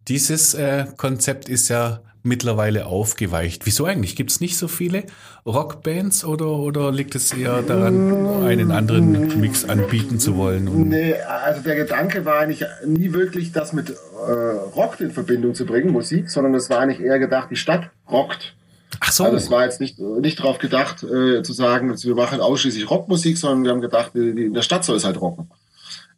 Dieses 0.09 0.55
äh, 0.55 0.87
Konzept 0.97 1.49
ist 1.49 1.69
ja 1.69 2.01
mittlerweile 2.23 2.87
aufgeweicht. 2.87 3.67
Wieso 3.67 3.85
eigentlich? 3.85 4.17
Gibt 4.17 4.31
es 4.31 4.41
nicht 4.41 4.57
so 4.57 4.69
viele 4.69 5.05
Rockbands 5.45 6.25
oder, 6.25 6.47
oder 6.47 6.93
liegt 6.93 7.15
es 7.17 7.33
eher 7.33 7.63
daran, 7.63 8.45
einen 8.45 8.71
anderen 8.71 9.41
Mix 9.41 9.69
anbieten 9.69 10.21
zu 10.21 10.37
wollen? 10.37 10.69
Und 10.69 10.89
Nee, 10.89 11.15
also 11.15 11.63
der 11.63 11.75
Gedanke 11.75 12.25
war 12.25 12.39
eigentlich 12.39 12.65
nie 12.87 13.13
wirklich, 13.13 13.53
das 13.53 13.73
mit 13.73 13.91
äh, 13.91 14.33
Rock 14.33 15.01
in 15.01 15.11
Verbindung 15.11 15.55
zu 15.55 15.67
bringen, 15.67 15.91
Musik, 15.91 16.31
sondern 16.31 16.55
es 16.55 16.71
war 16.71 16.79
eigentlich 16.79 17.01
eher 17.01 17.19
gedacht, 17.19 17.49
die 17.51 17.57
Stadt 17.57 17.91
rockt. 18.09 18.55
Ach 19.01 19.13
so, 19.13 19.25
Also 19.25 19.37
es 19.37 19.51
war 19.51 19.65
jetzt 19.65 19.81
nicht, 19.81 19.99
nicht 19.99 20.41
darauf 20.41 20.59
gedacht, 20.59 21.03
äh, 21.03 21.43
zu 21.43 21.53
sagen, 21.53 21.95
wir 22.03 22.15
machen 22.15 22.41
ausschließlich 22.41 22.91
Rockmusik, 22.91 23.39
sondern 23.39 23.65
wir 23.65 23.71
haben 23.71 23.81
gedacht, 23.81 24.15
in 24.15 24.55
der 24.55 24.63
Stadt 24.63 24.85
soll 24.85 24.97
es 24.97 25.05
halt 25.05 25.21
rocken. 25.21 25.51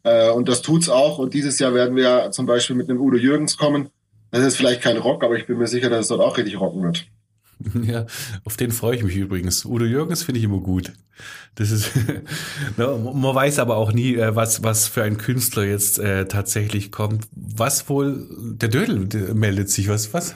Äh, 0.03 0.29
und 0.31 0.47
das 0.47 0.61
tut's 0.61 0.89
auch. 0.89 1.17
Und 1.17 1.33
dieses 1.33 1.59
Jahr 1.59 1.73
werden 1.73 1.95
wir 1.95 2.31
zum 2.31 2.45
Beispiel 2.45 2.75
mit 2.75 2.89
einem 2.89 3.01
Udo 3.01 3.17
Jürgens 3.17 3.57
kommen, 3.57 3.89
Das 4.31 4.43
ist 4.43 4.57
vielleicht 4.57 4.81
kein 4.81 4.97
Rock, 4.97 5.23
aber 5.23 5.35
ich 5.35 5.47
bin 5.47 5.57
mir 5.57 5.67
sicher, 5.67 5.89
dass 5.89 6.01
es 6.01 6.07
dort 6.09 6.21
auch 6.21 6.37
richtig 6.37 6.59
rocken 6.59 6.83
wird. 6.83 7.05
Ja, 7.83 8.05
auf 8.43 8.57
den 8.57 8.71
freue 8.71 8.97
ich 8.97 9.03
mich 9.03 9.15
übrigens. 9.15 9.63
Udo 9.63 9.85
Jürgens 9.85 10.23
finde 10.23 10.39
ich 10.39 10.45
immer 10.45 10.59
gut. 10.59 10.91
Das 11.55 11.71
ist, 11.71 11.91
man 12.77 13.35
weiß 13.35 13.59
aber 13.59 13.77
auch 13.77 13.93
nie, 13.93 14.15
äh, 14.15 14.35
was, 14.35 14.61
was 14.61 14.87
für 14.87 15.03
ein 15.03 15.17
Künstler 15.17 15.63
jetzt 15.63 15.97
äh, 15.99 16.25
tatsächlich 16.25 16.91
kommt. 16.91 17.27
Was 17.31 17.87
wohl, 17.87 18.27
der 18.39 18.69
Dödel 18.69 19.33
meldet 19.33 19.69
sich, 19.69 19.87
was, 19.87 20.13
was? 20.13 20.35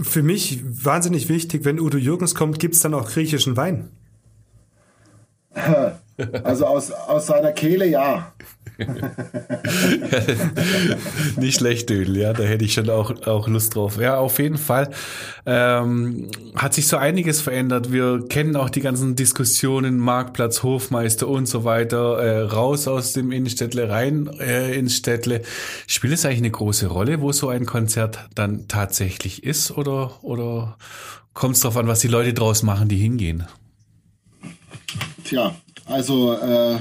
Für 0.00 0.22
mich 0.22 0.62
wahnsinnig 0.64 1.28
wichtig, 1.28 1.64
wenn 1.64 1.78
Udo 1.80 1.98
Jürgens 1.98 2.34
kommt, 2.34 2.58
gibt's 2.58 2.80
dann 2.80 2.94
auch 2.94 3.08
griechischen 3.08 3.56
Wein. 3.56 3.90
Also 6.44 6.66
aus, 6.66 6.90
aus 6.92 7.26
seiner 7.26 7.52
Kehle 7.52 7.86
ja. 7.86 8.32
Nicht 11.36 11.58
schlecht, 11.58 11.90
Dödel, 11.90 12.16
ja, 12.16 12.32
da 12.32 12.44
hätte 12.44 12.64
ich 12.64 12.74
schon 12.74 12.88
auch, 12.90 13.26
auch 13.26 13.48
Lust 13.48 13.74
drauf. 13.74 13.98
Ja, 13.98 14.18
auf 14.18 14.38
jeden 14.38 14.58
Fall 14.58 14.90
ähm, 15.46 16.28
hat 16.54 16.74
sich 16.74 16.86
so 16.88 16.96
einiges 16.96 17.40
verändert. 17.40 17.92
Wir 17.92 18.24
kennen 18.28 18.56
auch 18.56 18.70
die 18.70 18.80
ganzen 18.80 19.16
Diskussionen, 19.16 19.98
Marktplatz, 19.98 20.62
Hofmeister 20.62 21.28
und 21.28 21.46
so 21.46 21.64
weiter, 21.64 22.18
äh, 22.18 22.42
raus 22.42 22.88
aus 22.88 23.12
dem 23.12 23.32
Innenstädtle, 23.32 23.88
rein 23.88 24.28
äh, 24.40 24.74
ins 24.74 24.96
Städtle. 24.96 25.42
Spielt 25.86 26.14
es 26.14 26.24
eigentlich 26.24 26.38
eine 26.38 26.50
große 26.50 26.86
Rolle, 26.86 27.20
wo 27.20 27.32
so 27.32 27.48
ein 27.48 27.66
Konzert 27.66 28.18
dann 28.34 28.68
tatsächlich 28.68 29.44
ist 29.44 29.70
oder, 29.70 30.22
oder 30.22 30.76
kommt 31.34 31.56
es 31.56 31.60
darauf 31.60 31.76
an, 31.76 31.88
was 31.88 32.00
die 32.00 32.08
Leute 32.08 32.34
draus 32.34 32.62
machen, 32.62 32.88
die 32.88 32.96
hingehen? 32.96 33.46
Tja, 35.24 35.54
also 35.86 36.34
äh, 36.34 36.78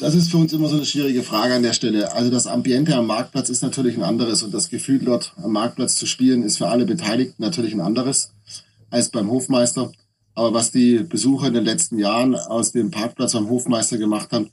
das 0.00 0.14
ist 0.14 0.30
für 0.30 0.38
uns 0.38 0.52
immer 0.52 0.68
so 0.68 0.76
eine 0.76 0.86
schwierige 0.86 1.22
Frage 1.22 1.54
an 1.54 1.62
der 1.62 1.74
Stelle. 1.74 2.12
Also 2.12 2.30
das 2.30 2.46
Ambiente 2.46 2.96
am 2.96 3.06
Marktplatz 3.06 3.50
ist 3.50 3.62
natürlich 3.62 3.96
ein 3.96 4.02
anderes 4.02 4.42
und 4.42 4.52
das 4.52 4.70
Gefühl 4.70 5.00
dort 5.00 5.34
am 5.42 5.52
Marktplatz 5.52 5.96
zu 5.96 6.06
spielen 6.06 6.42
ist 6.42 6.58
für 6.58 6.68
alle 6.68 6.86
Beteiligten 6.86 7.42
natürlich 7.42 7.74
ein 7.74 7.80
anderes 7.80 8.32
als 8.90 9.10
beim 9.10 9.30
Hofmeister. 9.30 9.92
Aber 10.34 10.54
was 10.54 10.70
die 10.70 11.00
Besucher 11.00 11.48
in 11.48 11.54
den 11.54 11.64
letzten 11.64 11.98
Jahren 11.98 12.34
aus 12.34 12.72
dem 12.72 12.90
Parkplatz 12.90 13.34
am 13.34 13.50
Hofmeister 13.50 13.98
gemacht 13.98 14.32
haben, 14.32 14.50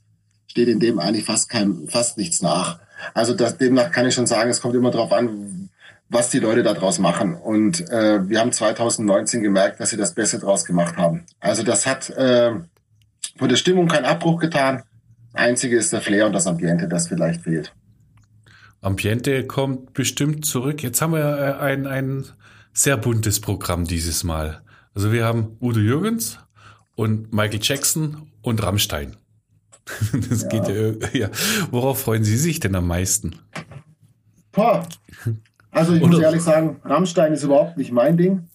steht 0.47 0.67
in 0.67 0.79
dem 0.79 0.99
eigentlich 0.99 1.25
fast 1.25 1.49
kein, 1.49 1.87
fast 1.87 2.17
nichts 2.17 2.41
nach. 2.41 2.79
Also 3.13 3.33
das, 3.33 3.57
demnach 3.57 3.91
kann 3.91 4.05
ich 4.05 4.15
schon 4.15 4.27
sagen, 4.27 4.49
es 4.49 4.59
kommt 4.59 4.75
immer 4.75 4.91
darauf 4.91 5.13
an, 5.13 5.69
was 6.09 6.29
die 6.29 6.39
Leute 6.39 6.63
daraus 6.63 6.99
machen. 6.99 7.35
Und 7.35 7.89
äh, 7.89 8.27
wir 8.27 8.39
haben 8.39 8.51
2019 8.51 9.43
gemerkt, 9.43 9.79
dass 9.79 9.91
sie 9.91 9.97
das 9.97 10.13
Beste 10.13 10.39
draus 10.39 10.65
gemacht 10.65 10.97
haben. 10.97 11.25
Also 11.39 11.63
das 11.63 11.85
hat 11.85 12.09
äh, 12.09 12.51
von 13.37 13.49
der 13.49 13.55
Stimmung 13.55 13.87
keinen 13.87 14.05
Abbruch 14.05 14.39
getan. 14.39 14.83
Einzige 15.37 15.77
ist 15.77 15.93
der 15.93 16.01
Flair 16.01 16.25
und 16.25 16.33
das 16.33 16.47
Ambiente, 16.47 16.87
das 16.87 17.07
vielleicht 17.07 17.41
fehlt. 17.41 17.73
Ambiente 18.81 19.45
kommt 19.45 19.93
bestimmt 19.93 20.45
zurück. 20.45 20.83
Jetzt 20.83 21.01
haben 21.01 21.13
wir 21.13 21.37
äh, 21.59 21.63
ein, 21.63 21.87
ein 21.87 22.25
sehr 22.73 22.97
buntes 22.97 23.39
Programm 23.39 23.85
dieses 23.85 24.23
Mal. 24.23 24.61
Also 24.93 25.11
wir 25.11 25.25
haben 25.25 25.57
Udo 25.59 25.79
Jürgens 25.79 26.39
und 26.95 27.33
Michael 27.33 27.59
Jackson 27.61 28.31
und 28.41 28.61
Rammstein. 28.63 29.15
Das 30.29 30.43
ja. 30.43 30.47
geht 30.49 30.67
ja, 30.67 31.09
ja. 31.13 31.29
Worauf 31.71 32.01
freuen 32.01 32.23
Sie 32.23 32.35
sich 32.35 32.59
denn 32.59 32.75
am 32.75 32.87
meisten? 32.87 33.35
Boah. 34.51 34.85
Also 35.71 35.93
ich 35.93 36.01
Oder 36.01 36.11
muss 36.11 36.21
ehrlich 36.21 36.41
sagen, 36.41 36.81
Rammstein 36.83 37.31
ist 37.31 37.43
überhaupt 37.43 37.77
nicht 37.77 37.91
mein 37.91 38.17
Ding. 38.17 38.49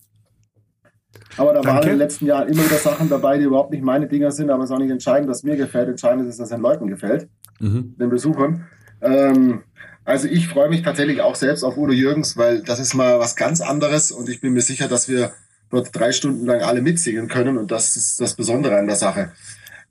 Aber 1.37 1.53
da 1.53 1.61
Danke. 1.61 1.69
waren 1.69 1.83
in 1.85 1.89
den 1.91 1.99
letzten 1.99 2.27
Jahren 2.27 2.49
immer 2.49 2.65
wieder 2.65 2.77
Sachen 2.77 3.09
dabei, 3.09 3.39
die 3.39 3.45
überhaupt 3.45 3.71
nicht 3.71 3.83
meine 3.83 4.07
Dinger 4.07 4.31
sind, 4.31 4.51
aber 4.51 4.65
es 4.65 4.71
ist 4.71 4.75
auch 4.75 4.81
nicht 4.81 4.91
entscheidend, 4.91 5.29
was 5.29 5.43
mir 5.43 5.57
gefällt. 5.57 5.89
Entscheidend 5.89 6.29
ist, 6.29 6.39
dass 6.39 6.47
es 6.47 6.51
den 6.51 6.61
Leuten 6.61 6.89
gefällt, 6.89 7.29
mhm. 7.59 7.95
den 7.99 8.11
Besuchern. 8.11 8.67
Ähm, 9.01 9.63
also 10.05 10.29
ich 10.29 10.49
freue 10.49 10.69
mich 10.69 10.83
tatsächlich 10.83 11.21
auch 11.21 11.37
selbst 11.37 11.63
auf 11.63 11.77
Udo 11.77 11.93
Jürgens, 11.93 12.37
weil 12.37 12.63
das 12.63 12.81
ist 12.81 12.95
mal 12.95 13.19
was 13.19 13.37
ganz 13.37 13.61
anderes 13.61 14.11
und 14.11 14.29
ich 14.29 14.41
bin 14.41 14.53
mir 14.53 14.61
sicher, 14.61 14.89
dass 14.89 15.09
wir 15.09 15.33
dort 15.71 15.89
drei 15.93 16.13
Stunden 16.13 16.45
lang 16.45 16.61
alle 16.61 16.83
mitsingen 16.83 17.29
können 17.29 17.57
und 17.57 17.71
das 17.71 17.97
ist 17.97 18.21
das 18.21 18.35
Besondere 18.35 18.77
an 18.77 18.87
der 18.87 18.97
Sache. 18.97 19.33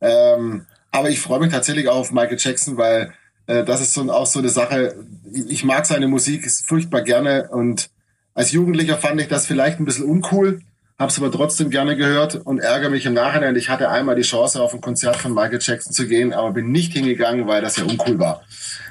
Ähm, 0.01 0.65
aber 0.91 1.09
ich 1.09 1.21
freue 1.21 1.39
mich 1.39 1.51
tatsächlich 1.51 1.87
auch 1.87 1.97
auf 1.97 2.11
Michael 2.11 2.37
Jackson, 2.37 2.77
weil 2.77 3.13
äh, 3.47 3.63
das 3.63 3.81
ist 3.81 3.93
so, 3.93 4.11
auch 4.11 4.25
so 4.25 4.39
eine 4.39 4.49
Sache. 4.49 4.95
Ich 5.33 5.63
mag 5.63 5.85
seine 5.85 6.07
Musik 6.07 6.49
furchtbar 6.49 7.01
gerne 7.01 7.49
und 7.49 7.89
als 8.33 8.51
Jugendlicher 8.51 8.97
fand 8.97 9.21
ich 9.21 9.27
das 9.27 9.45
vielleicht 9.45 9.79
ein 9.79 9.85
bisschen 9.85 10.05
uncool 10.05 10.61
habe 11.01 11.11
es 11.11 11.17
aber 11.17 11.31
trotzdem 11.31 11.71
gerne 11.71 11.97
gehört 11.97 12.35
und 12.35 12.59
ärgere 12.59 12.91
mich 12.91 13.07
im 13.07 13.15
Nachhinein. 13.15 13.55
Ich 13.55 13.69
hatte 13.69 13.89
einmal 13.89 14.15
die 14.15 14.21
Chance, 14.21 14.61
auf 14.61 14.73
ein 14.73 14.81
Konzert 14.81 15.15
von 15.15 15.33
Michael 15.33 15.57
Jackson 15.59 15.91
zu 15.91 16.07
gehen, 16.07 16.31
aber 16.31 16.51
bin 16.51 16.71
nicht 16.71 16.93
hingegangen, 16.93 17.47
weil 17.47 17.59
das 17.61 17.77
ja 17.77 17.85
uncool 17.85 18.19
war. 18.19 18.43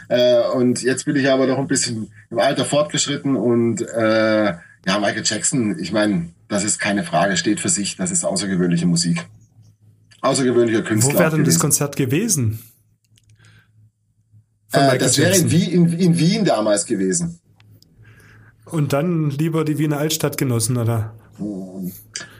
Äh, 0.09 0.41
und 0.49 0.83
jetzt 0.83 1.05
bin 1.05 1.15
ich 1.15 1.31
aber 1.31 1.47
noch 1.47 1.59
ein 1.59 1.69
bisschen 1.69 2.11
im 2.31 2.41
Alter 2.41 2.65
fortgeschritten 2.65 3.37
und 3.37 3.81
äh, 3.83 4.45
ja, 4.45 4.99
Michael 4.99 5.23
Jackson, 5.25 5.79
ich 5.79 5.93
meine, 5.93 6.31
das 6.49 6.65
ist 6.65 6.81
keine 6.81 7.05
Frage, 7.05 7.37
steht 7.37 7.61
für 7.61 7.69
sich, 7.69 7.95
das 7.95 8.11
ist 8.11 8.25
außergewöhnliche 8.25 8.87
Musik. 8.87 9.29
Außergewöhnlicher 10.21 10.83
Künstler. 10.83 11.15
Wo 11.15 11.19
wäre 11.21 11.37
denn 11.37 11.45
das 11.45 11.61
Konzert 11.61 11.95
gewesen? 11.95 12.59
Äh, 14.73 14.99
das 14.99 15.17
wäre 15.17 15.37
in, 15.37 15.49
in, 15.49 15.93
in 15.93 16.19
Wien 16.19 16.45
damals 16.45 16.87
gewesen. 16.87 17.39
Und 18.65 18.93
dann 18.93 19.31
lieber 19.31 19.65
die 19.65 19.79
Wiener 19.79 19.99
Altstadt 19.99 20.37
genossen, 20.37 20.77
oder? 20.77 21.15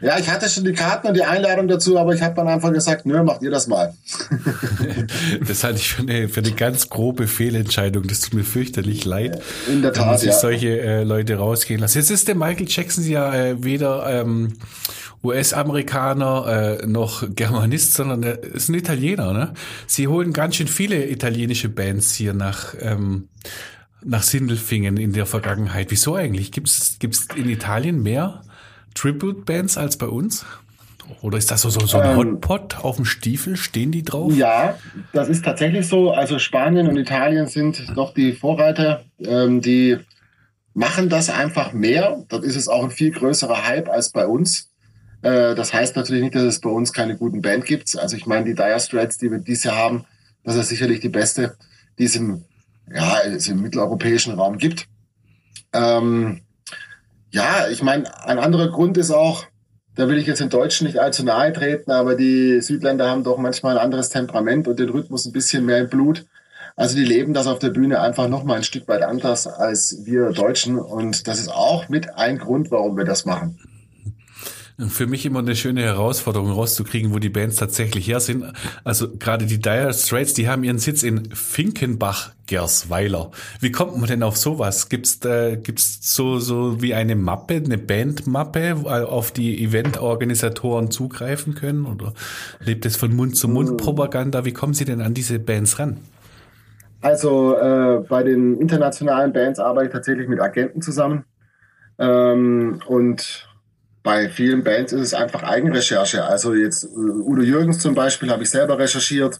Ja, 0.01 0.17
ich 0.17 0.29
hatte 0.29 0.49
schon 0.49 0.63
die 0.63 0.73
Karten 0.73 1.07
und 1.07 1.15
die 1.15 1.23
Einladung 1.23 1.67
dazu, 1.67 1.97
aber 1.97 2.13
ich 2.13 2.21
habe 2.21 2.35
dann 2.35 2.47
einfach 2.47 2.71
gesagt, 2.73 3.05
nö, 3.05 3.23
macht 3.23 3.41
ihr 3.41 3.51
das 3.51 3.67
mal. 3.67 3.93
das 5.47 5.63
halte 5.63 5.79
ich 5.79 5.89
für 5.89 6.01
eine, 6.01 6.29
für 6.29 6.41
eine 6.41 6.51
ganz 6.51 6.89
grobe 6.89 7.27
Fehlentscheidung. 7.27 8.07
Das 8.07 8.21
tut 8.21 8.33
mir 8.33 8.43
fürchterlich 8.43 9.05
leid. 9.05 9.41
In 9.67 9.81
der 9.81 9.93
Tat, 9.93 10.07
muss 10.07 10.23
ich 10.23 10.29
ja. 10.29 10.39
solche 10.39 10.81
äh, 10.81 11.03
Leute 11.03 11.35
rausgehen 11.35 11.79
lassen. 11.79 11.99
Jetzt 11.99 12.11
ist 12.11 12.27
der 12.27 12.35
Michael 12.35 12.67
Jackson 12.67 13.07
ja 13.07 13.33
äh, 13.33 13.63
weder 13.63 14.21
ähm, 14.21 14.53
US-Amerikaner 15.23 16.79
äh, 16.81 16.87
noch 16.87 17.23
Germanist, 17.35 17.93
sondern 17.93 18.23
er 18.23 18.43
ist 18.43 18.69
ein 18.69 18.75
Italiener. 18.75 19.33
Ne? 19.33 19.53
Sie 19.87 20.07
holen 20.07 20.33
ganz 20.33 20.55
schön 20.55 20.67
viele 20.67 21.09
italienische 21.09 21.69
Bands 21.69 22.15
hier 22.15 22.33
nach 22.33 22.73
ähm, 22.79 23.29
nach 24.03 24.23
Sindelfingen 24.23 24.97
in 24.97 25.13
der 25.13 25.27
Vergangenheit. 25.27 25.91
Wieso 25.91 26.15
eigentlich? 26.15 26.51
Gibt 26.51 26.67
es 26.67 26.97
in 27.35 27.49
Italien 27.49 28.01
mehr 28.01 28.41
Tribute-Bands 28.93 29.77
als 29.77 29.97
bei 29.97 30.07
uns? 30.07 30.45
Oder 31.21 31.37
ist 31.37 31.51
das 31.51 31.61
so, 31.61 31.69
so, 31.69 31.85
so 31.85 31.97
ein 31.97 32.11
ähm, 32.11 32.17
Hotpot 32.17 32.83
auf 32.83 32.95
dem 32.95 33.05
Stiefel? 33.05 33.57
Stehen 33.57 33.91
die 33.91 34.03
drauf? 34.03 34.33
Ja, 34.33 34.77
das 35.13 35.29
ist 35.29 35.43
tatsächlich 35.43 35.87
so. 35.87 36.11
Also 36.11 36.39
Spanien 36.39 36.87
und 36.87 36.97
Italien 36.97 37.47
sind 37.47 37.83
doch 37.95 38.13
die 38.13 38.33
Vorreiter. 38.33 39.03
Ähm, 39.19 39.61
die 39.61 39.97
machen 40.73 41.09
das 41.09 41.29
einfach 41.29 41.73
mehr. 41.73 42.23
Dort 42.29 42.43
ist 42.43 42.55
es 42.55 42.67
auch 42.67 42.83
ein 42.83 42.91
viel 42.91 43.11
größerer 43.11 43.67
Hype 43.67 43.89
als 43.89 44.09
bei 44.09 44.25
uns. 44.25 44.69
Äh, 45.21 45.55
das 45.55 45.73
heißt 45.73 45.95
natürlich 45.95 46.23
nicht, 46.23 46.35
dass 46.35 46.43
es 46.43 46.61
bei 46.61 46.69
uns 46.69 46.93
keine 46.93 47.17
guten 47.17 47.41
Band 47.41 47.65
gibt. 47.65 47.97
Also 47.97 48.15
ich 48.15 48.25
meine, 48.25 48.45
die 48.45 48.55
Dire 48.55 48.79
Straits, 48.79 49.17
die 49.17 49.29
wir 49.29 49.39
dieses 49.39 49.65
Jahr 49.65 49.75
haben, 49.75 50.05
das 50.43 50.55
ist 50.55 50.69
sicherlich 50.69 51.01
die 51.01 51.09
beste, 51.09 51.55
die 51.99 52.05
es 52.05 52.15
im, 52.15 52.43
ja, 52.93 53.19
es 53.25 53.47
im 53.47 53.61
mitteleuropäischen 53.61 54.33
Raum 54.33 54.57
gibt. 54.57 54.87
Ähm, 55.73 56.41
ja, 57.31 57.67
ich 57.69 57.81
meine, 57.81 58.05
ein 58.25 58.39
anderer 58.39 58.69
Grund 58.69 58.97
ist 58.97 59.11
auch, 59.11 59.45
da 59.95 60.07
will 60.07 60.17
ich 60.17 60.27
jetzt 60.27 60.41
in 60.41 60.49
Deutschen 60.49 60.87
nicht 60.87 60.99
allzu 60.99 61.23
nahe 61.23 61.51
treten, 61.51 61.91
aber 61.91 62.15
die 62.15 62.61
Südländer 62.61 63.09
haben 63.09 63.23
doch 63.23 63.37
manchmal 63.37 63.77
ein 63.77 63.83
anderes 63.83 64.09
Temperament 64.09 64.67
und 64.67 64.79
den 64.79 64.89
Rhythmus 64.89 65.25
ein 65.25 65.33
bisschen 65.33 65.65
mehr 65.65 65.79
im 65.79 65.89
Blut. 65.89 66.25
Also 66.75 66.95
die 66.95 67.03
leben 67.03 67.33
das 67.33 67.47
auf 67.47 67.59
der 67.59 67.69
Bühne 67.69 67.99
einfach 67.99 68.27
noch 68.27 68.43
mal 68.43 68.55
ein 68.55 68.63
Stück 68.63 68.87
weit 68.87 69.03
anders 69.03 69.47
als 69.47 70.05
wir 70.05 70.31
Deutschen 70.31 70.79
und 70.79 71.27
das 71.27 71.39
ist 71.39 71.49
auch 71.49 71.89
mit 71.89 72.15
ein 72.15 72.37
Grund, 72.37 72.71
warum 72.71 72.97
wir 72.97 73.05
das 73.05 73.25
machen. 73.25 73.59
Für 74.89 75.07
mich 75.07 75.25
immer 75.25 75.39
eine 75.39 75.55
schöne 75.55 75.81
Herausforderung 75.81 76.51
rauszukriegen, 76.51 77.13
wo 77.13 77.19
die 77.19 77.29
Bands 77.29 77.57
tatsächlich 77.57 78.07
her 78.07 78.19
sind. 78.19 78.45
Also 78.83 79.15
gerade 79.17 79.45
die 79.45 79.59
Dire 79.59 79.93
Straits, 79.93 80.33
die 80.33 80.49
haben 80.49 80.63
ihren 80.63 80.79
Sitz 80.79 81.03
in 81.03 81.25
Finkenbach, 81.33 82.31
Gersweiler. 82.47 83.31
Wie 83.59 83.71
kommt 83.71 83.97
man 83.97 84.07
denn 84.07 84.23
auf 84.23 84.37
sowas? 84.37 84.89
Gibt's 84.89 85.19
da, 85.19 85.55
gibt's 85.55 86.13
so, 86.13 86.39
so 86.39 86.81
wie 86.81 86.93
eine 86.93 87.15
Mappe, 87.15 87.55
eine 87.55 87.77
Bandmappe, 87.77 88.75
auf 89.07 89.31
die 89.31 89.63
Eventorganisatoren 89.63 90.91
zugreifen 90.91 91.55
können? 91.55 91.85
Oder 91.85 92.13
lebt 92.59 92.85
es 92.85 92.97
von 92.97 93.15
Mund 93.15 93.35
zu 93.35 93.47
Mund 93.47 93.77
Propaganda? 93.77 94.45
Wie 94.45 94.53
kommen 94.53 94.73
Sie 94.73 94.85
denn 94.85 95.01
an 95.01 95.13
diese 95.13 95.39
Bands 95.39 95.79
ran? 95.79 95.97
Also 97.01 97.57
äh, 97.57 98.03
bei 98.07 98.23
den 98.23 98.59
internationalen 98.59 99.33
Bands 99.33 99.59
arbeite 99.59 99.87
ich 99.87 99.93
tatsächlich 99.93 100.27
mit 100.27 100.39
Agenten 100.39 100.81
zusammen. 100.81 101.25
Ähm, 101.97 102.79
und 102.87 103.47
bei 104.03 104.29
vielen 104.29 104.63
Bands 104.63 104.93
ist 104.93 105.01
es 105.01 105.13
einfach 105.13 105.43
Eigenrecherche. 105.43 106.23
Also 106.23 106.53
jetzt 106.53 106.83
äh, 106.83 106.87
Udo 106.87 107.41
Jürgens 107.41 107.79
zum 107.79 107.95
Beispiel 107.95 108.31
habe 108.31 108.43
ich 108.43 108.49
selber 108.49 108.79
recherchiert. 108.79 109.39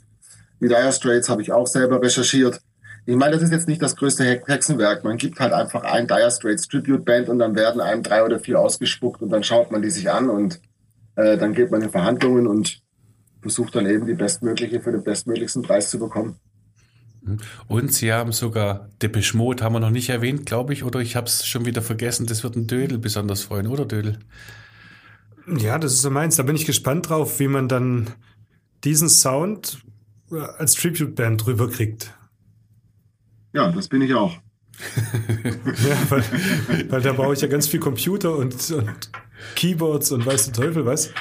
Die 0.59 0.67
Dire 0.67 0.91
Straits 0.91 1.29
habe 1.29 1.41
ich 1.41 1.51
auch 1.51 1.67
selber 1.67 2.01
recherchiert. 2.01 2.61
Ich 3.07 3.15
meine, 3.15 3.33
das 3.33 3.41
ist 3.41 3.51
jetzt 3.51 3.67
nicht 3.67 3.81
das 3.81 3.95
größte 3.95 4.23
Hexenwerk. 4.23 5.03
Man 5.03 5.17
gibt 5.17 5.39
halt 5.39 5.53
einfach 5.53 5.83
ein 5.83 6.07
Dire 6.07 6.29
Straits 6.29 6.67
Tribute 6.67 7.03
Band 7.03 7.29
und 7.29 7.39
dann 7.39 7.55
werden 7.55 7.81
einem 7.81 8.03
drei 8.03 8.23
oder 8.23 8.39
vier 8.39 8.59
ausgespuckt 8.59 9.23
und 9.23 9.29
dann 9.29 9.43
schaut 9.43 9.71
man 9.71 9.81
die 9.81 9.89
sich 9.89 10.11
an 10.11 10.29
und 10.29 10.61
äh, 11.15 11.37
dann 11.37 11.53
geht 11.55 11.71
man 11.71 11.81
in 11.81 11.89
Verhandlungen 11.89 12.45
und 12.45 12.79
versucht 13.41 13.75
dann 13.75 13.87
eben 13.87 14.05
die 14.05 14.13
bestmögliche 14.13 14.81
für 14.81 14.91
den 14.91 15.03
bestmöglichsten 15.03 15.63
Preis 15.63 15.89
zu 15.89 15.97
bekommen. 15.97 16.39
Und 17.67 17.93
sie 17.93 18.11
haben 18.11 18.31
sogar 18.31 18.89
Depeche 19.01 19.37
Mode, 19.37 19.63
haben 19.63 19.73
wir 19.73 19.79
noch 19.79 19.91
nicht 19.91 20.09
erwähnt, 20.09 20.45
glaube 20.45 20.73
ich, 20.73 20.83
oder 20.83 20.99
ich 20.99 21.15
habe 21.15 21.27
es 21.27 21.45
schon 21.45 21.65
wieder 21.65 21.81
vergessen. 21.81 22.25
Das 22.25 22.43
wird 22.43 22.55
ein 22.55 22.67
Dödel 22.67 22.97
besonders 22.97 23.43
freuen, 23.43 23.67
oder 23.67 23.85
Dödel? 23.85 24.19
Ja, 25.57 25.77
das 25.77 25.93
ist 25.93 26.01
so 26.01 26.09
meins. 26.09 26.35
Da 26.35 26.43
bin 26.43 26.55
ich 26.55 26.65
gespannt 26.65 27.09
drauf, 27.09 27.39
wie 27.39 27.47
man 27.47 27.67
dann 27.67 28.09
diesen 28.83 29.09
Sound 29.09 29.83
äh, 30.31 30.39
als 30.39 30.73
Tribute-Band 30.73 31.45
rüberkriegt. 31.45 32.13
Ja, 33.53 33.71
das 33.71 33.87
bin 33.87 34.01
ich 34.01 34.13
auch. 34.13 34.37
ja, 35.43 35.97
weil, 36.09 36.23
weil 36.89 37.01
da 37.01 37.13
brauche 37.13 37.33
ich 37.33 37.41
ja 37.41 37.47
ganz 37.47 37.67
viel 37.67 37.79
Computer 37.79 38.35
und, 38.35 38.71
und 38.71 39.11
Keyboards 39.55 40.11
und 40.11 40.25
weiß 40.25 40.45
der 40.45 40.53
Teufel 40.53 40.85
was. 40.85 41.11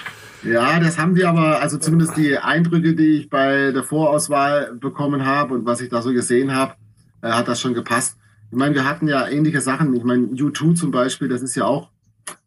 Ja, 0.43 0.81
das 0.81 0.99
haben 0.99 1.17
wir 1.17 1.29
aber, 1.29 1.61
also 1.61 1.77
zumindest 1.77 2.17
die 2.17 2.39
Eindrücke, 2.39 2.95
die 2.95 3.19
ich 3.19 3.31
bei 3.31 3.73
der 3.73 3.85
Vorauswahl 3.85 4.75
bekommen 4.75 5.27
habe 5.27 5.55
und 5.55 5.67
was 5.67 5.81
ich 5.81 5.91
da 5.91 6.01
so 6.01 6.13
gesehen 6.13 6.55
habe, 6.55 6.75
äh, 7.23 7.29
hat 7.29 7.49
das 7.49 7.61
schon 7.61 7.75
gepasst. 7.75 8.17
Ich 8.51 8.57
meine, 8.57 8.75
wir 8.75 8.85
hatten 8.85 9.07
ja 9.07 9.29
ähnliche 9.29 9.61
Sachen. 9.61 9.95
Ich 9.95 10.03
meine, 10.03 10.27
U2 10.29 10.75
zum 10.75 10.91
Beispiel, 10.91 11.29
das 11.29 11.43
ist 11.43 11.55
ja 11.57 11.67
auch 11.67 11.91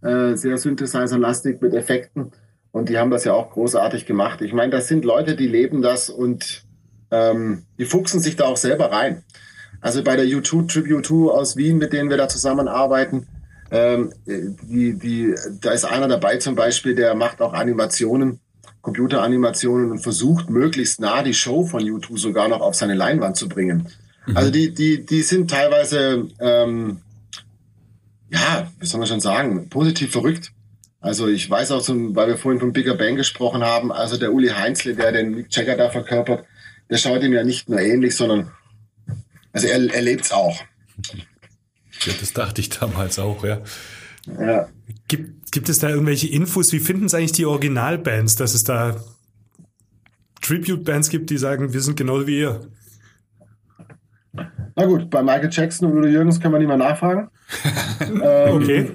äh, 0.01 0.35
sehr 0.35 0.57
Synthesizer-lastig 0.57 1.61
mit 1.61 1.73
Effekten. 1.73 2.31
Und 2.71 2.89
die 2.89 2.97
haben 2.97 3.11
das 3.11 3.23
ja 3.23 3.33
auch 3.33 3.51
großartig 3.51 4.07
gemacht. 4.07 4.41
Ich 4.41 4.53
meine, 4.53 4.71
das 4.71 4.87
sind 4.87 5.05
Leute, 5.05 5.35
die 5.35 5.47
leben 5.47 5.83
das 5.83 6.09
und 6.09 6.65
ähm, 7.11 7.63
die 7.77 7.85
fuchsen 7.85 8.19
sich 8.19 8.35
da 8.35 8.45
auch 8.45 8.57
selber 8.57 8.91
rein. 8.91 9.23
Also 9.79 10.03
bei 10.03 10.15
der 10.15 10.25
U2 10.25 10.67
Tribute 10.67 11.05
2 11.05 11.31
aus 11.31 11.55
Wien, 11.55 11.77
mit 11.77 11.93
denen 11.93 12.09
wir 12.09 12.17
da 12.17 12.27
zusammenarbeiten, 12.27 13.27
ähm, 13.73 14.13
die, 14.27 14.93
die, 14.99 15.33
da 15.59 15.71
ist 15.71 15.83
einer 15.83 16.07
dabei 16.07 16.37
zum 16.37 16.53
Beispiel, 16.53 16.93
der 16.93 17.15
macht 17.15 17.41
auch 17.41 17.53
Animationen, 17.53 18.39
Computeranimationen 18.81 19.89
und 19.89 19.99
versucht 19.99 20.51
möglichst 20.51 20.99
nah 20.99 21.23
die 21.23 21.33
Show 21.33 21.65
von 21.65 21.81
U2 21.81 22.17
sogar 22.19 22.47
noch 22.47 22.61
auf 22.61 22.75
seine 22.75 22.93
Leinwand 22.93 23.35
zu 23.35 23.49
bringen. 23.49 23.87
Mhm. 24.27 24.37
Also 24.37 24.51
die, 24.51 24.75
die, 24.75 25.03
die 25.03 25.23
sind 25.23 25.49
teilweise, 25.49 26.27
ähm, 26.39 26.99
ja, 28.29 28.71
wie 28.79 28.85
soll 28.85 28.99
man 28.99 29.07
schon 29.07 29.21
sagen, 29.21 29.69
positiv 29.69 30.11
verrückt. 30.11 30.51
Also 31.01 31.27
ich 31.27 31.49
weiß 31.49 31.71
auch, 31.71 31.81
zum, 31.81 32.15
weil 32.15 32.27
wir 32.27 32.37
vorhin 32.37 32.59
von 32.59 32.73
Bigger 32.73 32.93
Bang 32.93 33.15
gesprochen 33.15 33.63
haben, 33.63 33.91
also 33.91 34.17
der 34.17 34.33
Uli 34.33 34.49
Heinzle, 34.49 34.93
der 34.93 35.11
den 35.11 35.33
Mick 35.33 35.47
Jagger 35.49 35.77
da 35.77 35.89
verkörpert, 35.89 36.45
der 36.91 36.97
schaut 36.97 37.23
ihm 37.23 37.33
ja 37.33 37.43
nicht 37.43 37.69
nur 37.69 37.79
ähnlich, 37.79 38.15
sondern 38.15 38.51
also 39.51 39.65
er, 39.65 39.91
er 39.91 40.01
lebt 40.03 40.25
es 40.25 40.31
auch. 40.31 40.59
Ja, 42.05 42.13
das 42.19 42.33
dachte 42.33 42.61
ich 42.61 42.69
damals 42.69 43.19
auch, 43.19 43.43
ja. 43.43 43.61
ja. 44.39 44.67
Gibt, 45.07 45.51
gibt 45.51 45.69
es 45.69 45.79
da 45.79 45.89
irgendwelche 45.89 46.27
Infos? 46.27 46.73
Wie 46.73 46.79
finden 46.79 47.05
es 47.05 47.13
eigentlich 47.13 47.31
die 47.33 47.45
Originalbands, 47.45 48.35
dass 48.35 48.53
es 48.53 48.63
da 48.63 48.95
Tribute-Bands 50.41 51.09
gibt, 51.09 51.29
die 51.29 51.37
sagen, 51.37 51.73
wir 51.73 51.81
sind 51.81 51.95
genau 51.95 52.27
wie 52.27 52.39
ihr? 52.39 52.61
Na 54.75 54.85
gut, 54.85 55.09
bei 55.09 55.21
Michael 55.21 55.49
Jackson 55.51 55.91
und 55.91 55.97
Udo 55.97 56.07
Jürgens 56.07 56.39
können 56.39 56.53
wir 56.53 56.59
nicht 56.59 56.67
mehr 56.67 56.77
nachfragen. 56.77 57.29
ähm, 58.01 58.55
okay. 58.55 58.91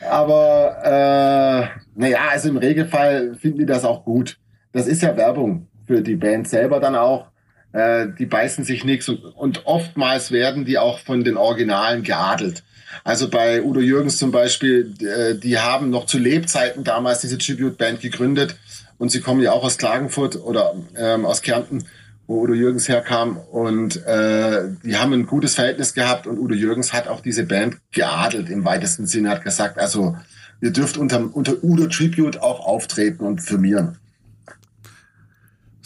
aber 0.10 0.76
äh, 0.82 1.80
naja, 1.94 2.18
also 2.30 2.48
im 2.48 2.56
Regelfall 2.56 3.34
finden 3.36 3.58
die 3.58 3.66
das 3.66 3.84
auch 3.84 4.04
gut. 4.04 4.38
Das 4.72 4.86
ist 4.86 5.02
ja 5.02 5.16
Werbung 5.16 5.68
für 5.86 6.02
die 6.02 6.16
Band 6.16 6.48
selber 6.48 6.80
dann 6.80 6.96
auch 6.96 7.28
äh, 7.76 8.08
die 8.18 8.24
beißen 8.24 8.64
sich 8.64 8.84
nichts 8.84 9.06
und, 9.08 9.22
und 9.22 9.66
oftmals 9.66 10.30
werden 10.30 10.64
die 10.64 10.78
auch 10.78 10.98
von 10.98 11.24
den 11.24 11.36
Originalen 11.36 12.02
geadelt. 12.02 12.62
Also 13.04 13.28
bei 13.28 13.62
Udo 13.62 13.80
Jürgens 13.80 14.16
zum 14.16 14.30
Beispiel, 14.30 14.94
äh, 15.00 15.34
die 15.34 15.58
haben 15.58 15.90
noch 15.90 16.06
zu 16.06 16.16
Lebzeiten 16.16 16.84
damals 16.84 17.20
diese 17.20 17.36
Tribute-Band 17.36 18.00
gegründet 18.00 18.56
und 18.96 19.10
sie 19.10 19.20
kommen 19.20 19.42
ja 19.42 19.52
auch 19.52 19.62
aus 19.62 19.76
Klagenfurt 19.76 20.36
oder 20.36 20.74
ähm, 20.96 21.26
aus 21.26 21.42
Kärnten, 21.42 21.84
wo 22.26 22.40
Udo 22.44 22.54
Jürgens 22.54 22.88
herkam 22.88 23.36
und 23.36 24.02
äh, 24.06 24.70
die 24.82 24.96
haben 24.96 25.12
ein 25.12 25.26
gutes 25.26 25.54
Verhältnis 25.54 25.92
gehabt 25.92 26.26
und 26.26 26.38
Udo 26.38 26.54
Jürgens 26.54 26.94
hat 26.94 27.08
auch 27.08 27.20
diese 27.20 27.44
Band 27.44 27.76
geadelt 27.92 28.48
im 28.48 28.64
weitesten 28.64 29.06
Sinne, 29.06 29.28
hat 29.28 29.44
gesagt, 29.44 29.78
also 29.78 30.16
ihr 30.62 30.70
dürft 30.70 30.96
unter, 30.96 31.28
unter 31.30 31.62
Udo 31.62 31.88
Tribute 31.88 32.40
auch 32.40 32.60
auftreten 32.60 33.22
und 33.22 33.42
firmieren 33.42 33.98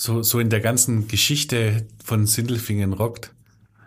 so, 0.00 0.22
so 0.22 0.40
in 0.40 0.48
der 0.48 0.60
ganzen 0.60 1.08
Geschichte 1.08 1.86
von 2.02 2.26
Sindelfingen 2.26 2.94
rockt. 2.94 3.32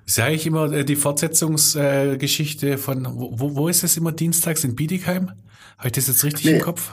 Ist 0.06 0.18
ja 0.18 0.26
eigentlich 0.26 0.46
immer 0.46 0.72
äh, 0.72 0.86
die 0.86 0.96
Fortsetzungsgeschichte 0.96 2.72
äh, 2.72 2.78
von, 2.78 3.08
wo, 3.10 3.56
wo 3.56 3.68
ist 3.68 3.84
es 3.84 3.98
immer 3.98 4.12
dienstags 4.12 4.64
in 4.64 4.76
Bietigheim? 4.76 5.32
Habe 5.78 5.88
ich 5.88 5.94
das 5.94 6.08
jetzt 6.08 6.24
richtig 6.24 6.46
nee. 6.46 6.52
im 6.58 6.62
Kopf? 6.62 6.92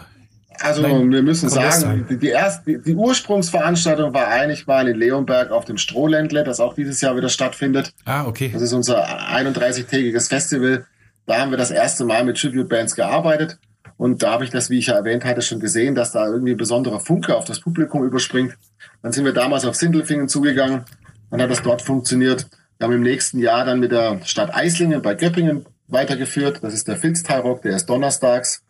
Also 0.58 0.82
Nein, 0.82 1.10
wir 1.10 1.22
müssen 1.22 1.50
sagen, 1.50 2.06
die, 2.08 2.18
die, 2.18 2.28
erste, 2.28 2.62
die, 2.64 2.82
die, 2.82 2.94
Ursprungsveranstaltung 2.94 4.14
war 4.14 4.28
eigentlich 4.28 4.66
mal 4.66 4.88
in 4.88 4.98
Leonberg 4.98 5.50
auf 5.50 5.66
dem 5.66 5.76
Strohländle, 5.76 6.42
das 6.42 6.60
auch 6.60 6.74
dieses 6.74 7.00
Jahr 7.02 7.14
wieder 7.14 7.28
stattfindet. 7.28 7.92
Ah, 8.06 8.26
okay. 8.26 8.50
Das 8.52 8.62
ist 8.62 8.72
unser 8.72 9.06
31-tägiges 9.06 10.28
Festival. 10.28 10.86
Da 11.26 11.40
haben 11.40 11.50
wir 11.50 11.58
das 11.58 11.70
erste 11.70 12.04
Mal 12.04 12.24
mit 12.24 12.38
Tribute 12.38 12.68
Bands 12.68 12.94
gearbeitet. 12.94 13.58
Und 13.98 14.22
da 14.22 14.32
habe 14.32 14.44
ich 14.44 14.50
das, 14.50 14.70
wie 14.70 14.78
ich 14.78 14.86
ja 14.86 14.94
erwähnt 14.94 15.26
hatte, 15.26 15.42
schon 15.42 15.60
gesehen, 15.60 15.94
dass 15.94 16.12
da 16.12 16.26
irgendwie 16.26 16.52
ein 16.52 16.58
besonderer 16.58 17.00
Funke 17.00 17.36
auf 17.36 17.44
das 17.44 17.60
Publikum 17.60 18.02
überspringt. 18.04 18.56
Dann 19.02 19.12
sind 19.12 19.24
wir 19.24 19.32
damals 19.32 19.64
auf 19.64 19.74
Sindelfingen 19.74 20.28
zugegangen. 20.28 20.84
Dann 21.30 21.42
hat 21.42 21.50
das 21.50 21.62
dort 21.62 21.82
funktioniert. 21.82 22.48
Wir 22.78 22.86
haben 22.86 22.94
im 22.94 23.02
nächsten 23.02 23.38
Jahr 23.38 23.64
dann 23.64 23.80
mit 23.80 23.92
der 23.92 24.20
Stadt 24.24 24.54
Eislingen 24.54 25.02
bei 25.02 25.14
Göppingen 25.14 25.66
weitergeführt. 25.88 26.60
Das 26.62 26.74
ist 26.74 26.88
der 26.88 26.96
Filztalrock, 26.96 27.62
der 27.62 27.76
ist 27.76 27.86
donnerstags. 27.86 28.62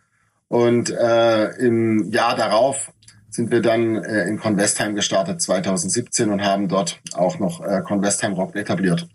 Und 0.49 0.91
äh, 0.91 1.51
im 1.59 2.11
Jahr 2.11 2.35
darauf 2.35 2.93
sind 3.29 3.53
wir 3.53 3.63
dann 3.63 3.97
äh, 3.97 4.25
in 4.25 4.39
Convestheim 4.39 4.97
gestartet, 4.97 5.41
2017, 5.41 6.31
und 6.31 6.43
haben 6.43 6.69
dort 6.69 7.01
auch 7.15 7.39
noch 7.39 7.65
äh, 7.65 7.83
Convestheim 7.83 8.33
Rock 8.33 8.57
etabliert. 8.57 9.09